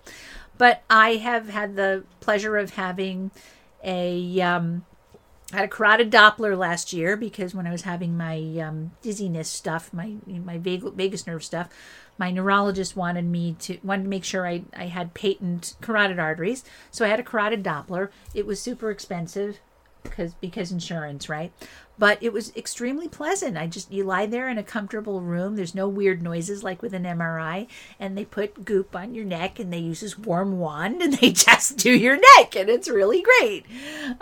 [0.58, 3.30] But I have had the pleasure of having
[3.84, 4.84] a, um,
[5.52, 9.50] I had a carotid Doppler last year because when I was having my um, dizziness
[9.50, 11.68] stuff, my my vagus nerve stuff,
[12.16, 16.64] my neurologist wanted me to wanted to make sure I, I had patent carotid arteries.
[16.90, 18.08] So I had a carotid Doppler.
[18.34, 19.58] It was super expensive
[20.02, 21.52] because because insurance, right?
[21.98, 23.58] But it was extremely pleasant.
[23.58, 25.56] I just you lie there in a comfortable room.
[25.56, 27.66] There's no weird noises like with an MRI,
[28.00, 31.30] and they put goop on your neck and they use this warm wand and they
[31.30, 33.66] just do your neck, and it's really great.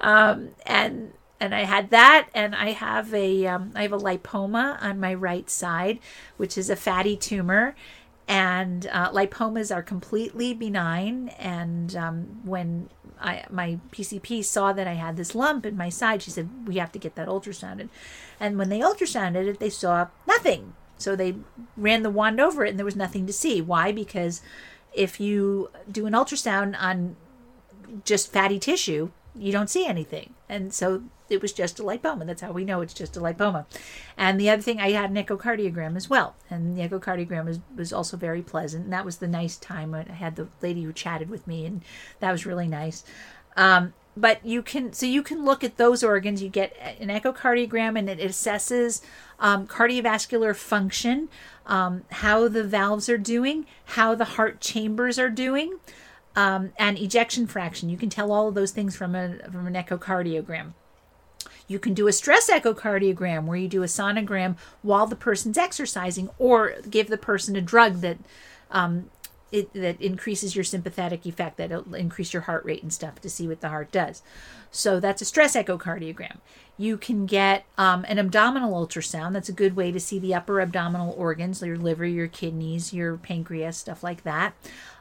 [0.01, 4.81] Um, and and I had that, and I have a um, I have a lipoma
[4.83, 5.98] on my right side,
[6.37, 7.74] which is a fatty tumor,
[8.29, 11.31] and uh, lipomas are completely benign.
[11.31, 16.22] And um, when I, my PCP saw that I had this lump in my side,
[16.22, 17.88] she said we have to get that ultrasounded.
[18.38, 20.74] And when they ultrasounded it, they saw nothing.
[20.98, 21.37] So they
[21.76, 23.62] ran the wand over it, and there was nothing to see.
[23.62, 23.90] Why?
[23.90, 24.42] Because
[24.92, 27.16] if you do an ultrasound on
[28.05, 30.35] just fatty tissue, you don't see anything.
[30.49, 32.27] And so it was just a lipoma.
[32.27, 33.66] That's how we know it's just a lipoma.
[34.16, 36.35] And the other thing, I had an echocardiogram as well.
[36.51, 38.85] And the echocardiogram was, was also very pleasant.
[38.85, 39.93] And that was the nice time.
[39.93, 41.83] When I had the lady who chatted with me, and
[42.19, 43.05] that was really nice.
[43.57, 46.43] Um, but you can, so you can look at those organs.
[46.43, 49.01] You get an echocardiogram, and it assesses
[49.38, 51.29] um, cardiovascular function,
[51.66, 55.79] um, how the valves are doing, how the heart chambers are doing.
[56.37, 57.88] Um, and ejection fraction.
[57.88, 60.75] You can tell all of those things from a from an echocardiogram.
[61.66, 66.31] You can do a stress echocardiogram where you do a sonogram while the person's exercising,
[66.38, 68.19] or give the person a drug that
[68.71, 69.11] um,
[69.53, 73.49] it, that increases your sympathetic effect, that'll increase your heart rate and stuff to see
[73.49, 74.23] what the heart does.
[74.71, 76.38] So that's a stress echocardiogram.
[76.79, 79.33] You can get um, an abdominal ultrasound.
[79.33, 83.16] That's a good way to see the upper abdominal organs, your liver, your kidneys, your
[83.16, 84.55] pancreas, stuff like that.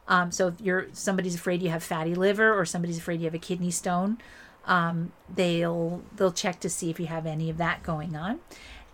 [0.10, 3.36] Um, so if you're somebody's afraid you have fatty liver or somebody's afraid you have
[3.36, 4.18] a kidney stone,
[4.66, 8.40] um, they'll they'll check to see if you have any of that going on.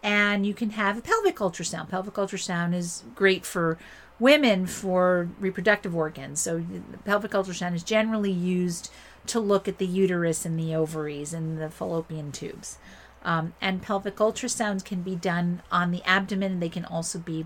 [0.03, 1.89] And you can have a pelvic ultrasound.
[1.89, 3.79] Pelvic ultrasound is great for
[4.19, 6.41] women for reproductive organs.
[6.41, 6.63] So
[7.05, 8.91] pelvic ultrasound is generally used
[9.27, 12.77] to look at the uterus and the ovaries and the fallopian tubes.
[13.23, 16.59] Um, and pelvic ultrasounds can be done on the abdomen.
[16.59, 17.45] They can also be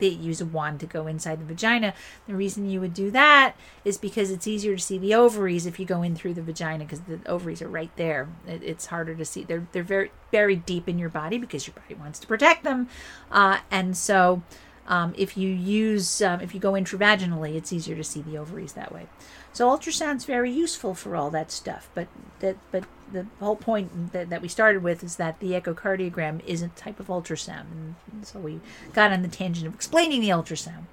[0.00, 1.94] they use a wand to go inside the vagina.
[2.26, 5.78] The reason you would do that is because it's easier to see the ovaries if
[5.78, 8.28] you go in through the vagina because the ovaries are right there.
[8.46, 9.44] It, it's harder to see.
[9.44, 12.88] They're they're very buried deep in your body because your body wants to protect them,
[13.30, 14.42] uh, and so.
[14.86, 18.72] Um, if you use um, if you go intravaginally, it's easier to see the ovaries
[18.72, 19.06] that way.
[19.52, 21.88] So ultrasound's very useful for all that stuff.
[21.94, 22.08] But
[22.40, 26.72] that but the whole point that, that we started with is that the echocardiogram isn't
[26.72, 28.60] a type of ultrasound, and so we
[28.92, 30.84] got on the tangent of explaining the ultrasound.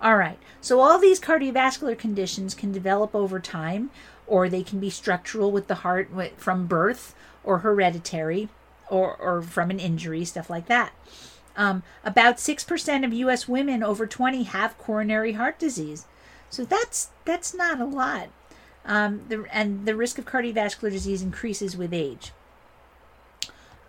[0.00, 0.38] All right.
[0.60, 3.90] So all these cardiovascular conditions can develop over time,
[4.26, 8.48] or they can be structural with the heart from birth, or hereditary,
[8.88, 10.92] or or from an injury, stuff like that.
[11.56, 16.06] Um, about 6% of US women over 20 have coronary heart disease.
[16.50, 18.28] So that's that's not a lot.
[18.88, 22.32] Um, the, and the risk of cardiovascular disease increases with age.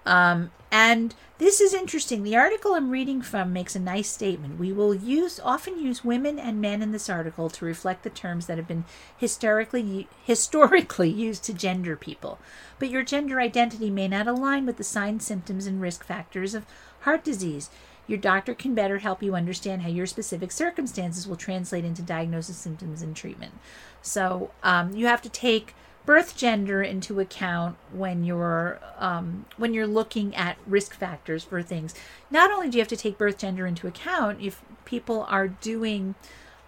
[0.06, 2.24] Um, and this is interesting.
[2.24, 4.60] The article I'm reading from makes a nice statement.
[4.60, 8.46] We will use often use women and men in this article to reflect the terms
[8.48, 8.86] that have been
[9.18, 12.40] historically historically used to gender people.
[12.78, 16.66] But your gender identity may not align with the signs, symptoms, and risk factors of
[17.02, 17.70] heart disease.
[18.10, 22.58] Your doctor can better help you understand how your specific circumstances will translate into diagnosis,
[22.58, 23.54] symptoms, and treatment.
[24.02, 25.76] So um, you have to take
[26.08, 31.94] birth gender into account when you're um, when you're looking at risk factors for things.
[32.32, 36.16] Not only do you have to take birth gender into account if people are doing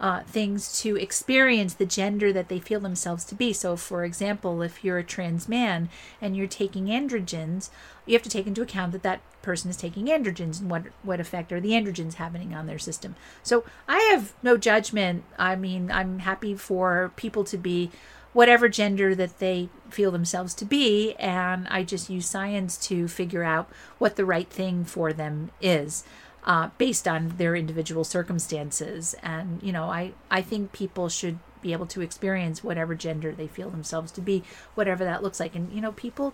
[0.02, 3.54] uh, things to experience the gender that they feel themselves to be.
[3.54, 5.90] So, for example, if you're a trans man
[6.20, 7.70] and you're taking androgens,
[8.12, 11.20] you have to take into account that that person is taking androgens and what what
[11.20, 13.16] effect are the androgens having on their system.
[13.42, 15.24] So, I have no judgment.
[15.38, 17.90] I mean, I'm happy for people to be
[18.34, 23.44] whatever gender that they feel themselves to be, and I just use science to figure
[23.44, 26.04] out what the right thing for them is
[26.44, 29.16] uh, based on their individual circumstances.
[29.24, 33.48] And you know, I I think people should be able to experience whatever gender they
[33.48, 34.44] feel themselves to be,
[34.76, 35.56] whatever that looks like.
[35.56, 36.34] And you know, people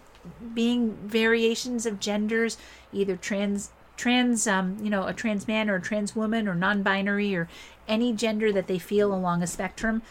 [0.54, 2.58] being variations of genders,
[2.94, 7.36] either trans trans um, you know a trans man or a trans woman or non-binary
[7.36, 7.50] or
[7.88, 10.04] any gender that they feel along a spectrum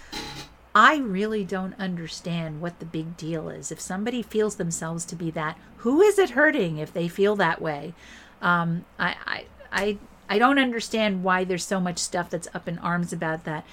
[0.76, 3.72] I really don't understand what the big deal is.
[3.72, 7.62] If somebody feels themselves to be that, who is it hurting if they feel that
[7.62, 7.94] way?
[8.42, 9.98] Um, I, I, I
[10.28, 13.64] I don't understand why there's so much stuff that's up in arms about that.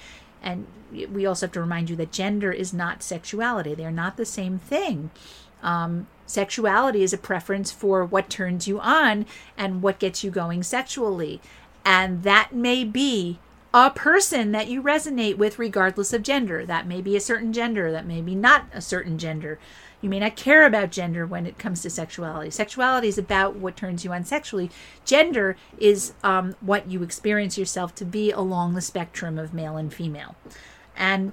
[0.44, 3.74] And we also have to remind you that gender is not sexuality.
[3.74, 5.10] They're not the same thing.
[5.62, 9.24] Um, sexuality is a preference for what turns you on
[9.56, 11.40] and what gets you going sexually.
[11.84, 13.38] And that may be
[13.72, 16.66] a person that you resonate with regardless of gender.
[16.66, 19.58] That may be a certain gender, that may be not a certain gender.
[20.04, 22.50] You may not care about gender when it comes to sexuality.
[22.50, 24.70] Sexuality is about what turns you on sexually.
[25.06, 29.94] Gender is um, what you experience yourself to be along the spectrum of male and
[29.94, 30.36] female.
[30.94, 31.32] And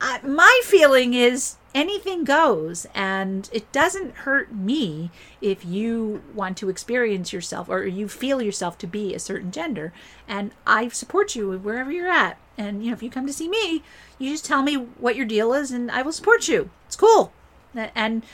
[0.00, 6.68] uh, my feeling is anything goes and it doesn't hurt me if you want to
[6.68, 9.92] experience yourself or you feel yourself to be a certain gender
[10.28, 13.48] and i support you wherever you're at and you know if you come to see
[13.48, 13.82] me
[14.18, 17.32] you just tell me what your deal is and i will support you it's cool
[17.74, 18.24] and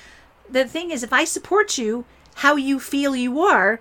[0.49, 2.05] the thing is, if I support you
[2.37, 3.81] how you feel you are,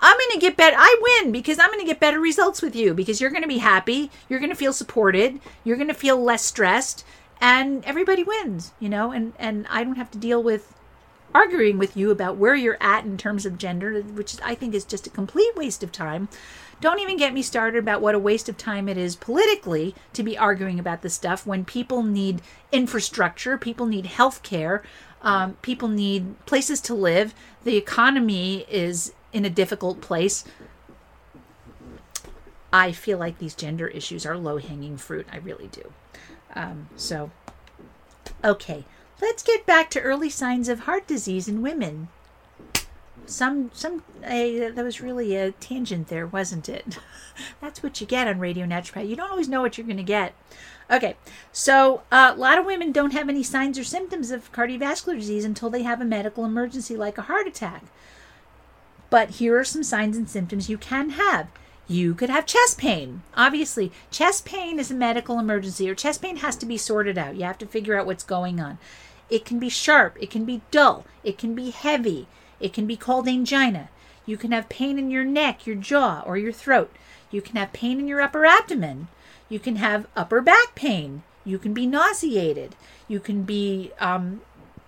[0.00, 0.76] I'm going to get better.
[0.78, 3.48] I win because I'm going to get better results with you because you're going to
[3.48, 4.10] be happy.
[4.28, 5.40] You're going to feel supported.
[5.62, 7.04] You're going to feel less stressed
[7.40, 10.74] and everybody wins, you know, and, and I don't have to deal with
[11.34, 14.84] arguing with you about where you're at in terms of gender, which I think is
[14.84, 16.28] just a complete waste of time.
[16.80, 20.22] Don't even get me started about what a waste of time it is politically to
[20.22, 22.40] be arguing about this stuff when people need
[22.72, 24.82] infrastructure, people need health care,
[25.20, 30.44] um, people need places to live, the economy is in a difficult place.
[32.72, 35.26] I feel like these gender issues are low hanging fruit.
[35.30, 35.92] I really do.
[36.54, 37.30] Um, so,
[38.44, 38.84] okay,
[39.20, 42.08] let's get back to early signs of heart disease in women
[43.30, 46.98] some some uh, that was really a tangent there, wasn't it?
[47.60, 49.08] That's what you get on Radio Naturopath.
[49.08, 50.34] You don't always know what you're going to get.
[50.90, 51.16] Okay,
[51.52, 55.44] so uh, a lot of women don't have any signs or symptoms of cardiovascular disease
[55.44, 57.84] until they have a medical emergency like a heart attack.
[59.08, 61.48] But here are some signs and symptoms you can have.
[61.86, 63.22] You could have chest pain.
[63.36, 67.36] Obviously, chest pain is a medical emergency, or chest pain has to be sorted out.
[67.36, 68.78] You have to figure out what's going on.
[69.28, 72.26] It can be sharp, it can be dull, it can be heavy,
[72.60, 73.88] it can be called angina.
[74.26, 76.94] You can have pain in your neck, your jaw, or your throat.
[77.30, 79.08] You can have pain in your upper abdomen.
[79.48, 81.22] You can have upper back pain.
[81.44, 82.76] You can be nauseated.
[83.08, 84.42] You can be um,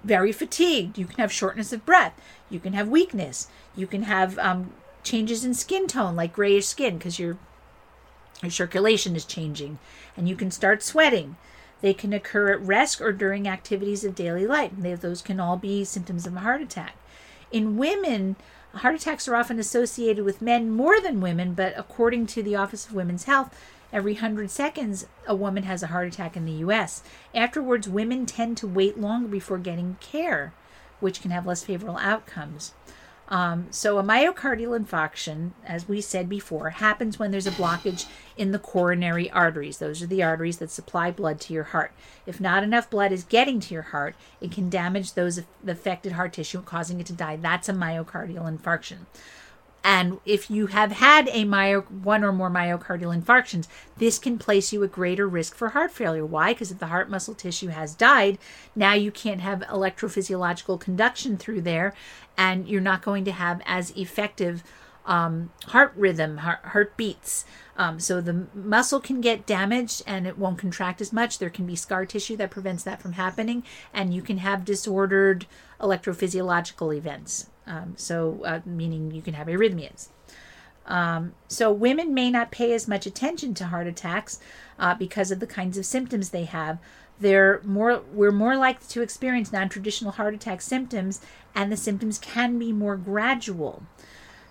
[0.05, 0.99] very fatigued.
[0.99, 2.15] You can have shortness of breath.
[2.51, 3.49] You can have weakness.
[3.75, 7.39] You can have um, changes in skin tone, like grayish skin, because you're
[8.43, 9.79] Your circulation is changing,
[10.17, 11.37] and you can start sweating.
[11.81, 14.73] They can occur at rest or during activities of daily life.
[14.77, 16.95] They, those can all be symptoms of a heart attack.
[17.53, 18.37] In women,
[18.73, 22.87] heart attacks are often associated with men more than women, but according to the Office
[22.87, 23.55] of Women's Health,
[23.93, 27.03] every 100 seconds a woman has a heart attack in the US.
[27.35, 30.55] Afterwards, women tend to wait longer before getting care,
[30.99, 32.73] which can have less favorable outcomes.
[33.29, 38.07] Um, so, a myocardial infarction, as we said before, happens when there's a blockage
[38.37, 39.79] in the coronary arteries.
[39.79, 41.93] Those are the arteries that supply blood to your heart.
[42.27, 46.35] If not enough blood is getting to your heart, it can damage those affected heart
[46.35, 47.37] tissue, causing it to die.
[47.37, 49.07] That's a myocardial infarction.
[49.85, 53.67] And if you have had a myo, one or more myocardial infarctions,
[53.97, 56.25] this can place you at greater risk for heart failure.
[56.25, 56.53] Why?
[56.53, 58.39] Because if the heart muscle tissue has died,
[58.77, 61.95] now you can't have electrophysiological conduction through there,
[62.37, 64.63] and you're not going to have as effective
[65.05, 67.45] um, heart rhythm, heart, heart beats.
[67.77, 71.39] Um, so the muscle can get damaged and it won't contract as much.
[71.39, 75.47] There can be scar tissue that prevents that from happening, and you can have disordered
[75.81, 77.49] electrophysiological events.
[77.67, 80.09] Um, so, uh, meaning you can have arrhythmias.
[80.87, 84.41] Um, so, women may not pay as much attention to heart attacks
[84.79, 86.79] uh, because of the kinds of symptoms they have.
[87.23, 91.21] They're more, we're more likely to experience non traditional heart attack symptoms,
[91.55, 93.85] and the symptoms can be more gradual.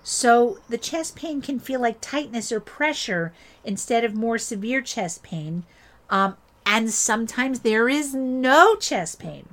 [0.03, 5.21] So, the chest pain can feel like tightness or pressure instead of more severe chest
[5.21, 5.63] pain.
[6.09, 9.49] Um, and sometimes there is no chest pain.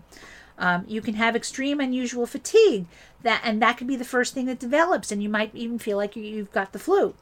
[0.56, 2.86] Um, you can have extreme unusual fatigue
[3.22, 5.96] that and that could be the first thing that develops and you might even feel
[5.96, 7.14] like you've got the flu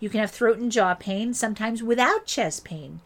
[0.00, 3.00] you can have throat and jaw pain sometimes without chest pain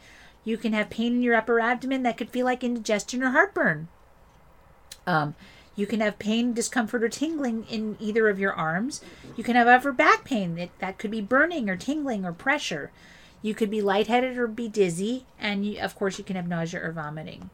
[0.44, 3.88] you can have pain in your upper abdomen that could feel like indigestion or heartburn.
[5.06, 5.34] Um,
[5.74, 9.00] you can have pain discomfort or tingling in either of your arms.
[9.36, 12.90] You can have upper back pain that, that could be burning or tingling or pressure.
[13.40, 16.80] You could be lightheaded or be dizzy and you, of course you can have nausea
[16.82, 17.50] or vomiting.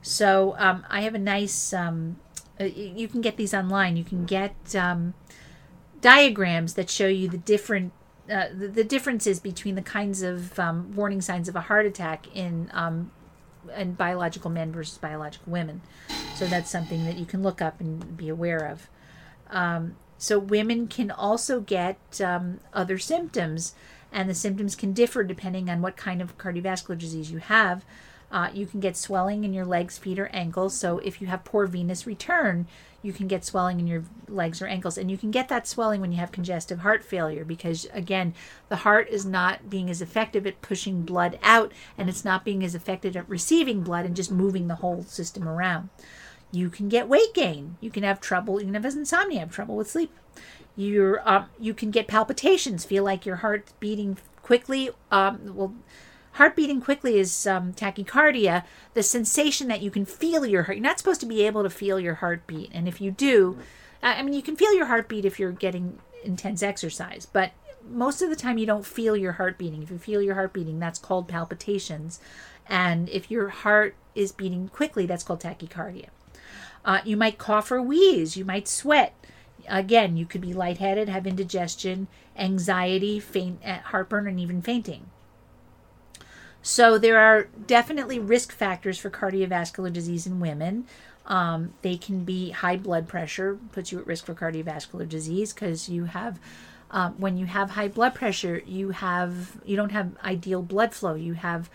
[0.00, 2.18] So um, i have a nice um,
[2.60, 3.96] uh, you can get these online.
[3.96, 5.14] You can get um,
[6.00, 7.92] diagrams that show you the different
[8.30, 12.26] uh, the, the, differences between the kinds of um, warning signs of a heart attack
[12.34, 13.10] in um,
[13.76, 15.80] in biological men versus biological women.
[16.34, 18.88] So that's something that you can look up and be aware of.
[19.50, 23.74] Um, so women can also get um, other symptoms,
[24.12, 27.84] and the symptoms can differ depending on what kind of cardiovascular disease you have.
[28.30, 30.76] Uh, you can get swelling in your legs, feet, or ankles.
[30.76, 32.66] So if you have poor venous return,
[33.02, 34.98] you can get swelling in your legs or ankles.
[34.98, 38.34] And you can get that swelling when you have congestive heart failure because, again,
[38.68, 42.64] the heart is not being as effective at pushing blood out and it's not being
[42.64, 45.90] as effective at receiving blood and just moving the whole system around.
[46.50, 47.76] You can get weight gain.
[47.80, 50.12] You can have trouble, you can have insomnia, have trouble with sleep.
[50.76, 54.90] You're, um, you can get palpitations, feel like your heart's beating quickly.
[55.10, 55.74] Um, well,
[56.38, 58.64] heart beating quickly is um, tachycardia,
[58.94, 60.78] the sensation that you can feel your heart.
[60.78, 62.70] You're not supposed to be able to feel your heartbeat.
[62.72, 63.58] And if you do,
[64.02, 67.52] I mean, you can feel your heartbeat if you're getting intense exercise, but
[67.88, 69.82] most of the time you don't feel your heart beating.
[69.82, 72.20] If you feel your heart beating, that's called palpitations.
[72.68, 76.06] And if your heart is beating quickly, that's called tachycardia.
[76.84, 78.36] Uh, you might cough or wheeze.
[78.36, 79.12] You might sweat.
[79.68, 85.10] Again, you could be lightheaded, have indigestion, anxiety, faint, uh, heartburn, and even fainting.
[86.62, 90.86] So there are definitely risk factors for cardiovascular disease in women.
[91.26, 95.88] Um, they can be high blood pressure, puts you at risk for cardiovascular disease because
[95.88, 96.38] you have.
[96.90, 101.14] Um, when you have high blood pressure, you have you don't have ideal blood flow.
[101.14, 101.68] You have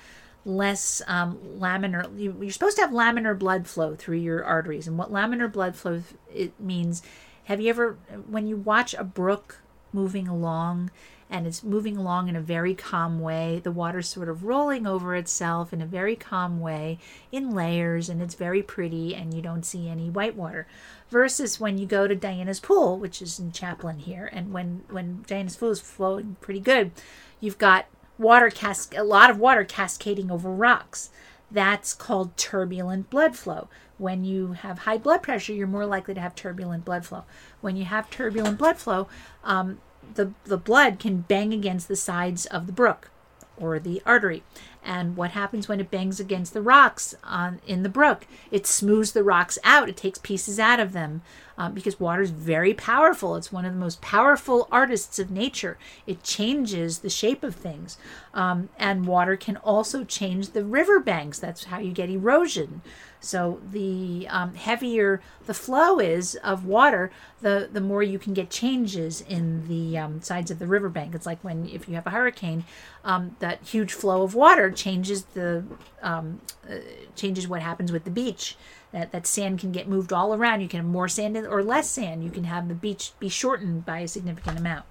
[0.44, 2.20] less um, laminar.
[2.20, 5.76] You, you're supposed to have laminar blood flow through your arteries, and what laminar blood
[5.76, 6.02] flow
[6.34, 7.04] it means.
[7.46, 9.60] Have you ever, when you watch a brook
[9.92, 10.90] moving along,
[11.30, 13.60] and it's moving along in a very calm way.
[13.64, 17.00] The water's sort of rolling over itself in a very calm way
[17.32, 20.68] in layers, and it's very pretty, and you don't see any white water.
[21.10, 25.24] Versus when you go to Diana's pool, which is in Chaplin here, and when when
[25.28, 26.92] Diana's pool is flowing pretty good,
[27.40, 27.86] you've got
[28.18, 31.10] water cas- a lot of water cascading over rocks.
[31.52, 33.70] That's called turbulent blood flow.
[34.00, 37.26] When you have high blood pressure, you're more likely to have turbulent blood flow.
[37.62, 39.08] When you have turbulent blood flow,
[39.44, 39.80] um,
[40.16, 43.10] the, the blood can bang against the sides of the brook
[43.58, 44.44] or the artery.
[44.84, 48.28] And what happens when it bangs against the rocks on in the brook?
[48.52, 49.90] It smooths the rocks out.
[49.90, 51.22] It takes pieces out of them
[51.58, 53.36] um, because water is very powerful.
[53.36, 55.78] It's one of the most powerful artists of nature.
[56.08, 57.98] It changes the shape of things,
[58.34, 61.40] um, and water can also change the river banks.
[61.40, 62.82] That's how you get erosion.
[63.20, 67.10] So the um, heavier the flow is of water,
[67.42, 71.16] the the more you can get changes in the um, sides of the riverbank.
[71.16, 72.66] It's like when if you have a hurricane,
[73.06, 75.64] um, that huge flow of water changes the
[76.02, 76.76] um, uh,
[77.16, 78.56] changes what happens with the beach.
[78.92, 80.62] That that sand can get moved all around.
[80.62, 82.24] You can have more sand or less sand.
[82.24, 84.86] You can have the beach be shortened by a significant amount.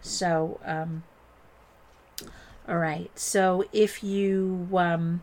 [0.00, 0.60] So.
[0.64, 1.02] Um,
[2.68, 3.10] all right.
[3.14, 5.22] So if you um,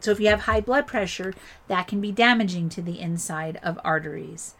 [0.00, 1.34] so if you have high blood pressure,
[1.66, 4.54] that can be damaging to the inside of arteries.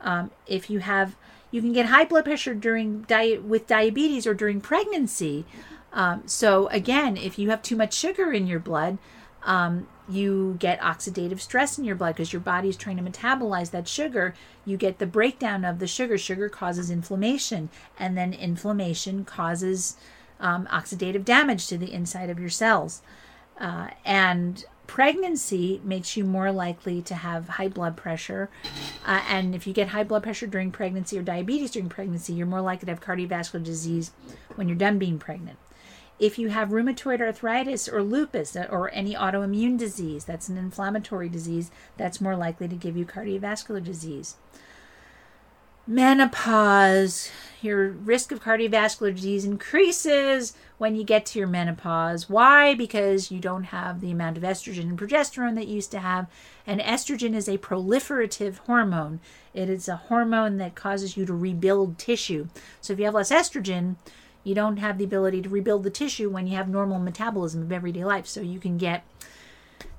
[0.00, 1.16] Um, if you have,
[1.50, 5.44] you can get high blood pressure during diet with diabetes or during pregnancy.
[5.92, 8.98] Um, so again, if you have too much sugar in your blood,
[9.44, 13.70] um, you get oxidative stress in your blood because your body is trying to metabolize
[13.70, 14.34] that sugar.
[14.64, 16.18] You get the breakdown of the sugar.
[16.18, 17.68] Sugar causes inflammation,
[17.98, 19.96] and then inflammation causes
[20.40, 23.02] um, oxidative damage to the inside of your cells.
[23.58, 28.50] Uh, and pregnancy makes you more likely to have high blood pressure.
[29.06, 32.46] Uh, and if you get high blood pressure during pregnancy or diabetes during pregnancy, you're
[32.46, 34.12] more likely to have cardiovascular disease
[34.56, 35.58] when you're done being pregnant.
[36.22, 41.72] If you have rheumatoid arthritis or lupus or any autoimmune disease, that's an inflammatory disease,
[41.96, 44.36] that's more likely to give you cardiovascular disease.
[45.84, 47.28] Menopause,
[47.60, 52.30] your risk of cardiovascular disease increases when you get to your menopause.
[52.30, 52.76] Why?
[52.76, 56.28] Because you don't have the amount of estrogen and progesterone that you used to have.
[56.64, 59.18] And estrogen is a proliferative hormone,
[59.54, 62.46] it is a hormone that causes you to rebuild tissue.
[62.80, 63.96] So if you have less estrogen,
[64.44, 67.72] you don't have the ability to rebuild the tissue when you have normal metabolism of
[67.72, 68.26] everyday life.
[68.26, 69.04] So you can get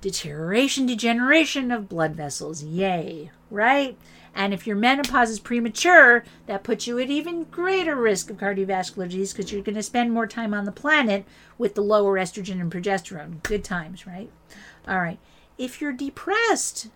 [0.01, 2.63] deterioration, degeneration of blood vessels.
[2.63, 3.97] Yay, right?
[4.35, 9.07] And if your menopause is premature, that puts you at even greater risk of cardiovascular
[9.07, 11.25] disease because you're going to spend more time on the planet
[11.57, 13.43] with the lower estrogen and progesterone.
[13.43, 14.29] Good times, right?
[14.87, 15.19] All right.
[15.57, 16.87] If you're depressed,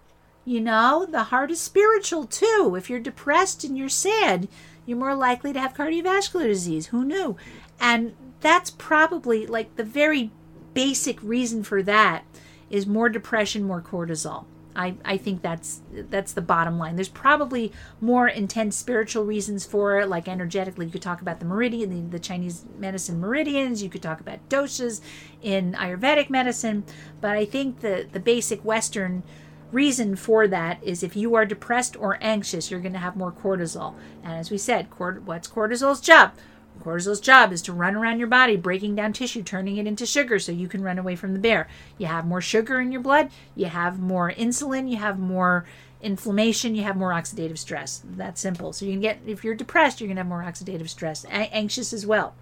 [0.45, 2.73] you know, the heart is spiritual too.
[2.75, 4.47] If you're depressed and you're sad,
[4.87, 6.87] you're more likely to have cardiovascular disease.
[6.87, 7.37] Who knew?
[7.79, 10.31] And that's probably like the very
[10.73, 12.23] basic reason for that
[12.69, 14.45] is more depression, more cortisol.
[14.77, 16.95] I, I think that's that's the bottom line.
[16.95, 20.85] There's probably more intense spiritual reasons for it, like energetically.
[20.85, 23.81] You could talk about the meridian, the, the Chinese medicine meridians.
[23.81, 25.01] You could talk about doshas
[25.41, 26.83] in Ayurvedic medicine.
[27.19, 29.23] But I think the the basic Western
[29.71, 33.31] reason for that is if you are depressed or anxious, you're going to have more
[33.31, 33.95] cortisol.
[34.23, 36.33] And as we said, cort- what's cortisol's job?
[36.79, 40.39] Cortisol's job is to run around your body, breaking down tissue, turning it into sugar
[40.39, 41.67] so you can run away from the bear.
[41.97, 45.65] You have more sugar in your blood, you have more insulin, you have more
[46.01, 48.03] inflammation, you have more oxidative stress.
[48.05, 48.73] That's simple.
[48.73, 51.93] So you can get, if you're depressed, you're going to have more oxidative stress, anxious
[51.93, 52.35] as well.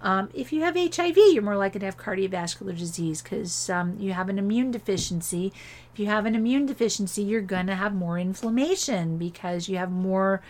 [0.00, 4.12] Um, if you have HIV, you're more likely to have cardiovascular disease because um, you
[4.12, 5.52] have an immune deficiency.
[5.92, 9.90] If you have an immune deficiency, you're going to have more inflammation because you have
[9.90, 10.40] more,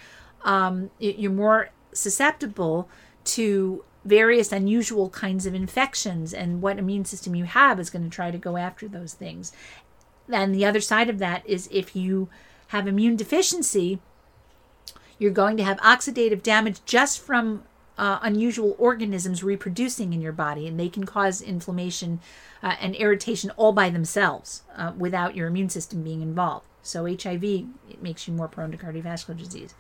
[0.45, 2.89] um, you're more susceptible
[3.25, 8.11] to various unusual kinds of infections and what immune system you have is going to
[8.11, 9.53] try to go after those things.
[10.31, 12.29] And the other side of that is if you
[12.69, 13.99] have immune deficiency,
[15.19, 17.65] you're going to have oxidative damage just from
[17.99, 22.21] uh, unusual organisms reproducing in your body, and they can cause inflammation
[22.63, 26.65] uh, and irritation all by themselves uh, without your immune system being involved.
[26.83, 29.75] So, HIV it makes you more prone to cardiovascular disease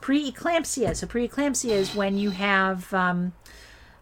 [0.00, 0.96] preeclampsia.
[0.96, 3.32] So preeclampsia is when you have um,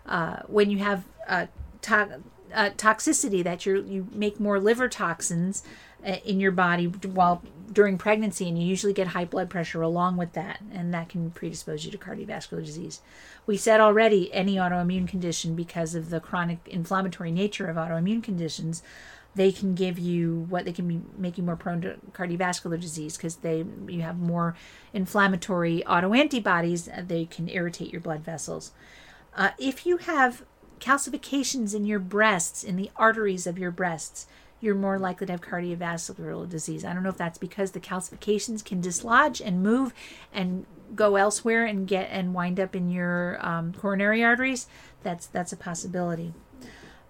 [0.07, 1.47] uh, when you have uh,
[1.83, 2.21] to-
[2.53, 5.62] uh, toxicity that you you make more liver toxins
[6.05, 7.43] in your body while
[7.73, 11.31] during pregnancy, and you usually get high blood pressure along with that, and that can
[11.31, 13.01] predispose you to cardiovascular disease.
[13.47, 18.83] We said already any autoimmune condition because of the chronic inflammatory nature of autoimmune conditions
[19.35, 23.17] they can give you what they can be make you more prone to cardiovascular disease
[23.17, 24.57] because they you have more
[24.93, 28.73] inflammatory autoantibodies uh, they can irritate your blood vessels
[29.37, 30.45] uh, if you have
[30.81, 34.27] calcifications in your breasts in the arteries of your breasts
[34.65, 36.85] you're more likely to have cardiovascular disease.
[36.85, 39.93] I don't know if that's because the calcifications can dislodge and move
[40.33, 44.67] and go elsewhere and get and wind up in your um, coronary arteries.
[45.03, 46.35] That's that's a possibility.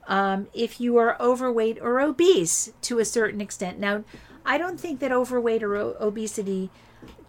[0.07, 3.78] Um, if you are overweight or obese to a certain extent.
[3.78, 4.05] Now,
[4.44, 6.70] I don't think that overweight or o- obesity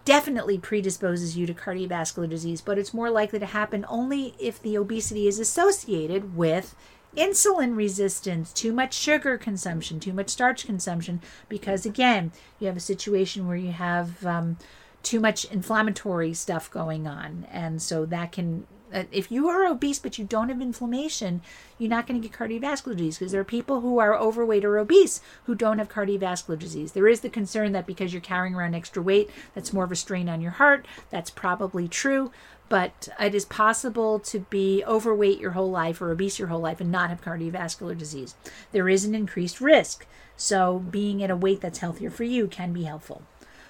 [0.04, 4.76] definitely predisposes you to cardiovascular disease, but it's more likely to happen only if the
[4.76, 6.76] obesity is associated with
[7.16, 12.80] insulin resistance, too much sugar consumption, too much starch consumption, because again, you have a
[12.80, 14.56] situation where you have um,
[15.02, 17.46] too much inflammatory stuff going on.
[17.50, 21.42] And so that can uh, if you are obese but you don't have inflammation,
[21.78, 24.78] you're not going to get cardiovascular disease because there are people who are overweight or
[24.78, 26.92] obese who don't have cardiovascular disease.
[26.92, 29.96] There is the concern that because you're carrying around extra weight, that's more of a
[29.96, 30.86] strain on your heart.
[31.10, 32.30] That's probably true,
[32.68, 36.80] but it is possible to be overweight your whole life or obese your whole life
[36.80, 38.34] and not have cardiovascular disease.
[38.72, 40.06] There is an increased risk.
[40.36, 43.22] So being at a weight that's healthier for you can be helpful.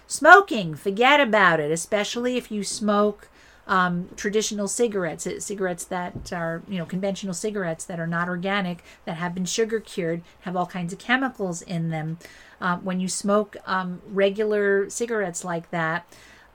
[0.07, 3.29] Smoking, forget about it, especially if you smoke
[3.67, 8.85] um, traditional cigarettes, uh, cigarettes that are, you know, conventional cigarettes that are not organic,
[9.05, 12.19] that have been sugar cured, have all kinds of chemicals in them.
[12.61, 16.07] Uh, when you smoke um, regular cigarettes like that,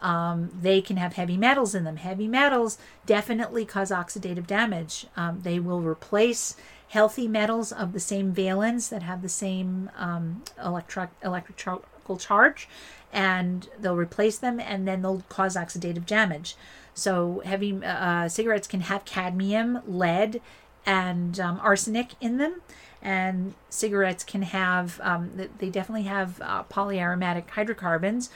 [0.02, 1.98] um, they can have heavy metals in them.
[1.98, 5.06] Heavy metals definitely cause oxidative damage.
[5.16, 6.56] Um, they will replace
[6.90, 12.68] healthy metals of the same valence that have the same um, electrical charge,
[13.14, 16.56] and they'll replace them and then they'll cause oxidative damage.
[16.94, 20.42] So heavy uh, cigarettes can have cadmium, lead,
[20.86, 22.62] and um, arsenic in them.
[23.02, 28.30] And cigarettes can have, um, they definitely have uh, polyaromatic hydrocarbons.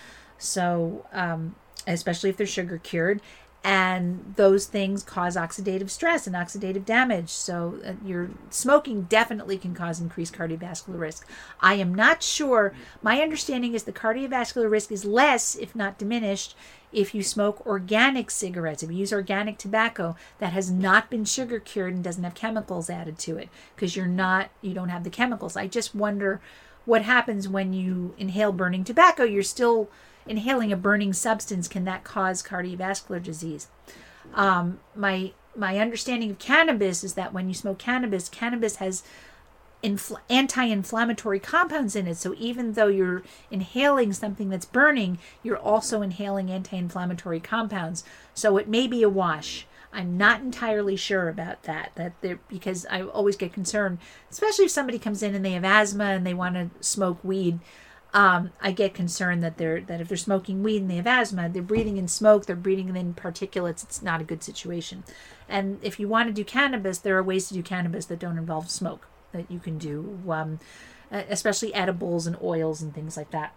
[0.45, 1.55] So, um,
[1.87, 3.21] especially if they're sugar cured
[3.63, 7.29] and those things cause oxidative stress and oxidative damage.
[7.29, 11.27] So, uh, your smoking definitely can cause increased cardiovascular risk.
[11.59, 12.73] I am not sure.
[13.01, 16.55] My understanding is the cardiovascular risk is less, if not diminished,
[16.93, 21.59] if you smoke organic cigarettes, if you use organic tobacco that has not been sugar
[21.59, 25.09] cured and doesn't have chemicals added to it, because you're not, you don't have the
[25.09, 25.57] chemicals.
[25.57, 26.39] I just wonder
[26.85, 29.23] what happens when you inhale burning tobacco.
[29.23, 29.89] You're still
[30.27, 33.67] inhaling a burning substance, can that cause cardiovascular disease?
[34.33, 39.03] Um, my my understanding of cannabis is that when you smoke cannabis, cannabis has
[39.81, 42.17] infl- anti-inflammatory compounds in it.
[42.17, 48.03] So even though you're inhaling something that's burning, you're also inhaling anti-inflammatory compounds.
[48.33, 49.65] So it may be a wash.
[49.93, 51.91] I'm not entirely sure about that.
[51.95, 53.99] That because I always get concerned,
[54.29, 57.59] especially if somebody comes in and they have asthma and they want to smoke weed
[58.15, 61.49] um, I get concerned that they're that if they're smoking weed and they have asthma,
[61.49, 63.83] they're breathing in smoke, they're breathing in particulates.
[63.83, 65.03] It's not a good situation.
[65.49, 68.37] And if you want to do cannabis, there are ways to do cannabis that don't
[68.37, 70.59] involve smoke that you can do, um,
[71.11, 73.53] especially edibles and oils and things like that.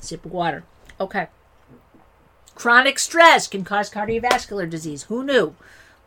[0.00, 0.64] Sip of water.
[0.98, 1.28] Okay.
[2.54, 5.02] Chronic stress can cause cardiovascular disease.
[5.04, 5.54] Who knew?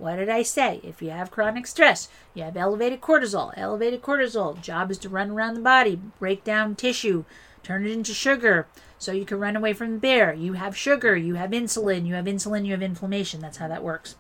[0.02, 0.80] What did I say?
[0.84, 3.54] If you have chronic stress, you have elevated cortisol.
[3.56, 7.24] Elevated cortisol job is to run around the body, break down tissue,
[7.62, 8.66] turn it into sugar
[8.98, 10.34] so you can run away from the bear.
[10.34, 13.42] You have sugar, you have insulin, you have insulin, you have inflammation.
[13.42, 14.16] That's how that works.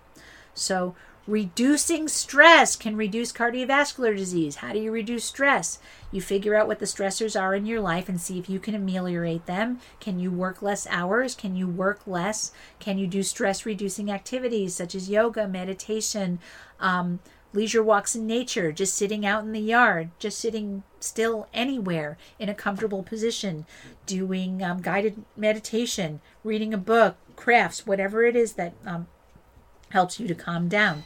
[0.53, 0.95] So
[1.31, 4.57] Reducing stress can reduce cardiovascular disease.
[4.57, 5.79] How do you reduce stress?
[6.11, 8.75] You figure out what the stressors are in your life and see if you can
[8.75, 9.79] ameliorate them.
[10.01, 11.33] Can you work less hours?
[11.33, 12.51] Can you work less?
[12.79, 16.39] Can you do stress reducing activities such as yoga, meditation,
[16.81, 17.21] um,
[17.53, 22.49] leisure walks in nature, just sitting out in the yard, just sitting still anywhere in
[22.49, 23.65] a comfortable position,
[24.05, 29.07] doing um, guided meditation, reading a book, crafts, whatever it is that um,
[29.91, 31.03] helps you to calm down.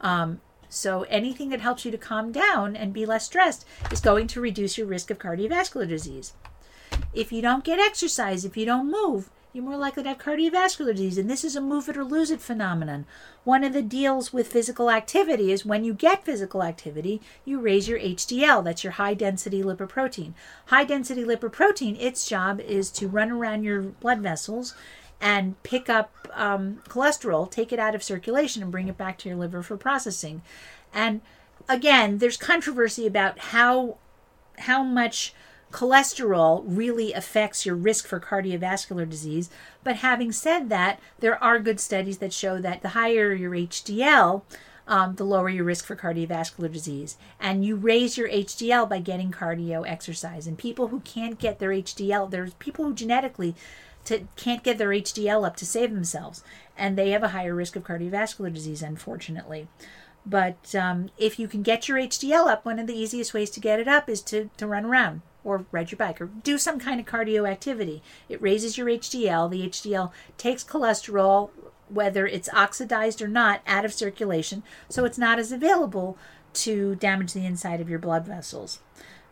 [0.00, 4.26] Um, so anything that helps you to calm down and be less stressed is going
[4.28, 6.34] to reduce your risk of cardiovascular disease.
[7.14, 10.92] If you don't get exercise, if you don't move, you're more likely to have cardiovascular
[10.92, 11.16] disease.
[11.16, 13.06] And this is a move it or lose it phenomenon.
[13.44, 17.88] One of the deals with physical activity is when you get physical activity, you raise
[17.88, 18.62] your HDL.
[18.62, 20.34] That's your high density lipoprotein.
[20.66, 24.74] High density lipoprotein, its job is to run around your blood vessels
[25.20, 29.28] and pick up um, cholesterol, take it out of circulation, and bring it back to
[29.28, 30.42] your liver for processing.
[30.92, 31.20] And
[31.68, 33.98] again, there's controversy about how
[34.60, 35.34] how much
[35.72, 39.50] cholesterol really affects your risk for cardiovascular disease.
[39.84, 44.42] But having said that, there are good studies that show that the higher your HDL,
[44.86, 47.16] um, the lower your risk for cardiovascular disease.
[47.38, 50.46] And you raise your HDL by getting cardio exercise.
[50.46, 53.54] And people who can't get their HDL, there's people who genetically
[54.08, 56.42] to, can't get their HDL up to save themselves,
[56.76, 59.68] and they have a higher risk of cardiovascular disease, unfortunately.
[60.24, 63.60] But um, if you can get your HDL up, one of the easiest ways to
[63.60, 66.78] get it up is to, to run around or ride your bike or do some
[66.78, 68.02] kind of cardio activity.
[68.28, 69.50] It raises your HDL.
[69.50, 71.50] The HDL takes cholesterol,
[71.88, 76.18] whether it's oxidized or not, out of circulation, so it's not as available
[76.54, 78.80] to damage the inside of your blood vessels.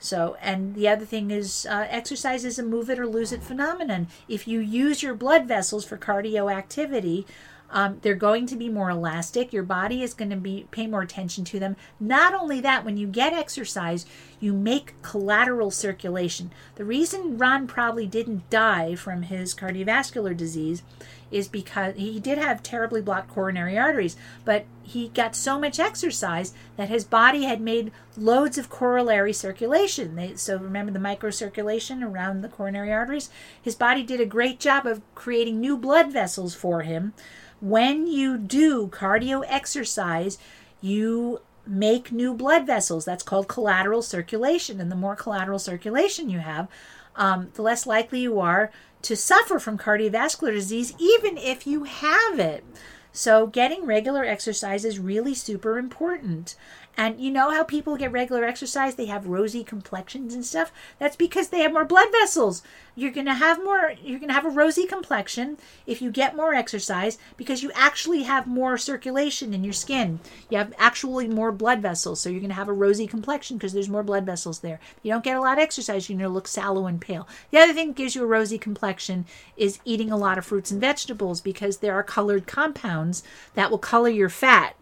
[0.07, 3.43] So, and the other thing is uh, exercise is a move it or lose it
[3.43, 4.07] phenomenon.
[4.29, 7.27] If you use your blood vessels for cardio activity,
[7.69, 9.53] Um, they're going to be more elastic.
[9.53, 11.75] Your body is going to be pay more attention to them.
[11.99, 14.07] Not only that, when you get exercise,
[14.39, 16.53] you make collateral circulation.
[16.77, 20.85] The reason Ron probably didn't die from his cardiovascular disease
[21.31, 26.53] is because he did have terribly blocked coronary arteries, but he got so much exercise
[26.77, 30.15] that his body had made loads of corollary circulation.
[30.15, 33.31] They, so remember the microcirculation around the coronary arteries?
[33.61, 37.13] His body did a great job of creating new blood vessels for him.
[37.61, 40.39] When you do cardio exercise,
[40.81, 43.05] you make new blood vessels.
[43.05, 44.81] That's called collateral circulation.
[44.81, 46.69] And the more collateral circulation you have,
[47.17, 48.71] um, the less likely you are
[49.03, 52.65] to suffer from cardiovascular disease, even if you have it.
[53.13, 56.55] So, getting regular exercise is really super important.
[56.97, 58.95] And you know how people get regular exercise?
[58.95, 60.73] They have rosy complexions and stuff.
[60.99, 62.63] That's because they have more blood vessels.
[62.95, 66.35] You're going to have more, you're going to have a rosy complexion if you get
[66.35, 70.21] more exercise because you actually have more circulation in your skin.
[70.49, 72.21] You have actually more blood vessels.
[72.21, 74.81] So you're going to have a rosy complexion because there's more blood vessels there.
[74.97, 77.29] If you don't get a lot of exercise, you're going to look sallow and pale.
[77.51, 79.27] The other thing that gives you a rosy complexion
[79.59, 83.23] is eating a lot of fruits and vegetables because there are colored compounds
[83.55, 84.77] that will color your fat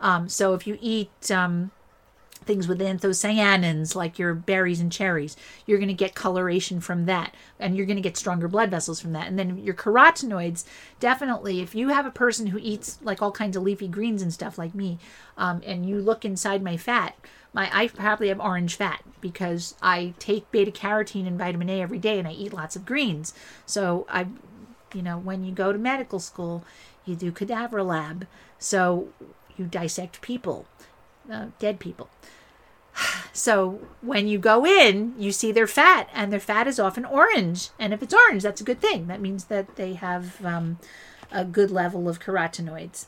[0.00, 1.70] um, so if you eat um,
[2.44, 5.36] things with anthocyanins like your berries and cherries,
[5.66, 9.00] you're going to get coloration from that, and you're going to get stronger blood vessels
[9.00, 9.28] from that.
[9.28, 10.64] And then your carotenoids,
[10.98, 14.32] definitely, if you have a person who eats like all kinds of leafy greens and
[14.32, 14.98] stuff like me,
[15.36, 17.14] um, and you look inside my fat,
[17.52, 21.98] my I probably have orange fat because I take beta carotene and vitamin A every
[21.98, 23.34] day, and I eat lots of greens.
[23.66, 24.28] So I,
[24.94, 26.64] you know, when you go to medical school,
[27.04, 28.26] you do cadaver lab.
[28.58, 29.08] So
[29.60, 30.66] you dissect people,
[31.30, 32.08] uh, dead people.
[33.32, 37.68] So when you go in, you see their fat, and their fat is often orange.
[37.78, 39.06] And if it's orange, that's a good thing.
[39.06, 40.80] That means that they have um,
[41.30, 43.06] a good level of carotenoids.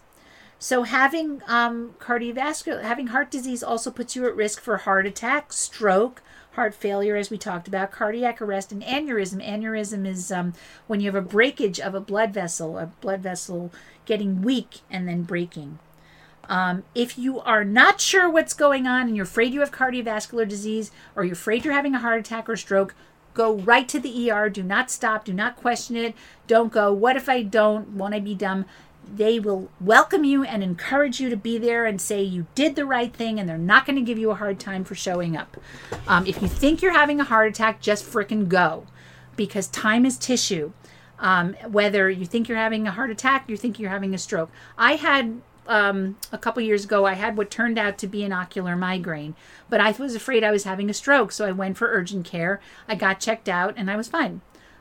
[0.60, 5.52] So having um, cardiovascular, having heart disease also puts you at risk for heart attack,
[5.52, 6.22] stroke,
[6.52, 9.44] heart failure, as we talked about, cardiac arrest, and aneurysm.
[9.44, 10.54] Aneurysm is um,
[10.86, 13.72] when you have a breakage of a blood vessel, a blood vessel
[14.06, 15.80] getting weak and then breaking.
[16.48, 20.48] Um, if you are not sure what's going on and you're afraid you have cardiovascular
[20.48, 22.94] disease or you're afraid you're having a heart attack or stroke,
[23.34, 24.50] go right to the ER.
[24.50, 25.24] Do not stop.
[25.24, 26.14] Do not question it.
[26.46, 27.90] Don't go, what if I don't?
[27.90, 28.66] Won't I be dumb?
[29.14, 32.86] They will welcome you and encourage you to be there and say you did the
[32.86, 35.56] right thing and they're not going to give you a hard time for showing up.
[36.06, 38.86] Um, if you think you're having a heart attack, just fricking go
[39.36, 40.72] because time is tissue.
[41.18, 44.50] Um, whether you think you're having a heart attack, you think you're having a stroke.
[44.76, 48.32] I had um, a couple years ago, I had what turned out to be an
[48.32, 49.34] ocular migraine,
[49.68, 52.60] but I was afraid I was having a stroke, so I went for urgent care.
[52.88, 54.40] I got checked out, and I was fine.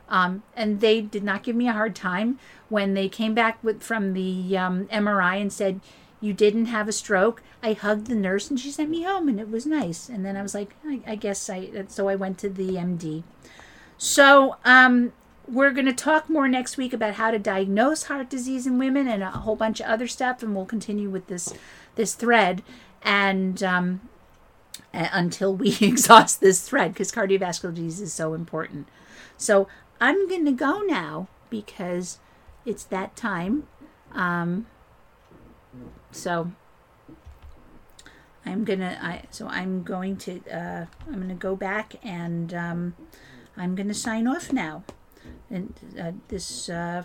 [0.09, 3.82] Um, and they did not give me a hard time when they came back with
[3.82, 5.79] from the um, MRI and said
[6.19, 7.41] you didn't have a stroke.
[7.63, 10.09] I hugged the nurse, and she sent me home, and it was nice.
[10.09, 11.86] And then I was like, I, I guess I.
[11.88, 13.23] So I went to the MD.
[13.97, 15.13] So um,
[15.47, 19.07] we're going to talk more next week about how to diagnose heart disease in women
[19.07, 21.53] and a whole bunch of other stuff and we'll continue with this
[21.95, 22.63] this thread.
[23.01, 24.09] And um,
[24.93, 28.87] until we exhaust this thread because cardiovascular disease is so important.
[29.37, 29.67] So
[29.99, 32.19] i'm going to go now because
[32.65, 33.67] it's that time.
[34.13, 34.67] Um,
[36.11, 36.51] so
[38.45, 42.95] i'm gonna i so i'm going to uh, i'm gonna go back and um,
[43.55, 44.83] i'm gonna sign off now
[45.49, 47.03] and uh, this uh,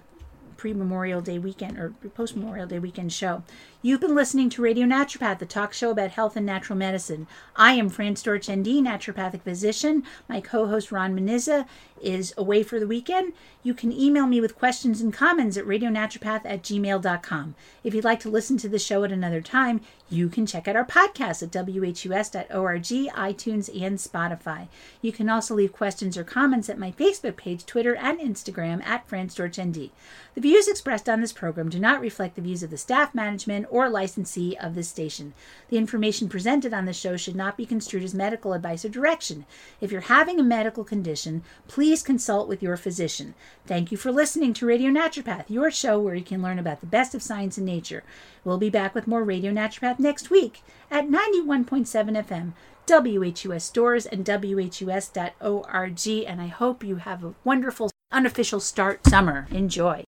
[0.57, 3.43] pre Memorial Day weekend or post Memorial Day weekend show.
[3.87, 7.29] You've been listening to Radio Naturopath, the talk show about health and natural medicine.
[7.55, 10.03] I am Fran Storch, ND, naturopathic physician.
[10.29, 11.69] My co host Ron Meniza
[12.03, 13.33] is away for the weekend.
[13.63, 17.55] You can email me with questions and comments at radionaturopath at gmail.com.
[17.85, 20.77] If you'd like to listen to the show at another time, you can check out
[20.77, 24.69] our podcast at whus.org, iTunes, and Spotify.
[25.03, 29.09] You can also leave questions or comments at my Facebook page, Twitter, and Instagram at
[29.09, 29.91] Fran Storch, ND.
[30.35, 33.67] The views expressed on this program do not reflect the views of the staff, management,
[33.71, 35.35] or licensee of this station.
[35.69, 39.45] The information presented on the show should not be construed as medical advice or direction.
[39.81, 43.35] If you're having a medical condition, please consult with your physician.
[43.67, 46.87] Thank you for listening to Radio Naturopath, your show where you can learn about the
[46.87, 48.03] best of science and nature.
[48.45, 51.87] We'll be back with more Radio Naturopath next week at 91.7
[52.27, 52.53] FM.
[52.89, 56.09] WHUS Storrs and WHUS.org.
[56.27, 59.49] And I hope you have a wonderful unofficial start summer.
[59.51, 60.05] Enjoy.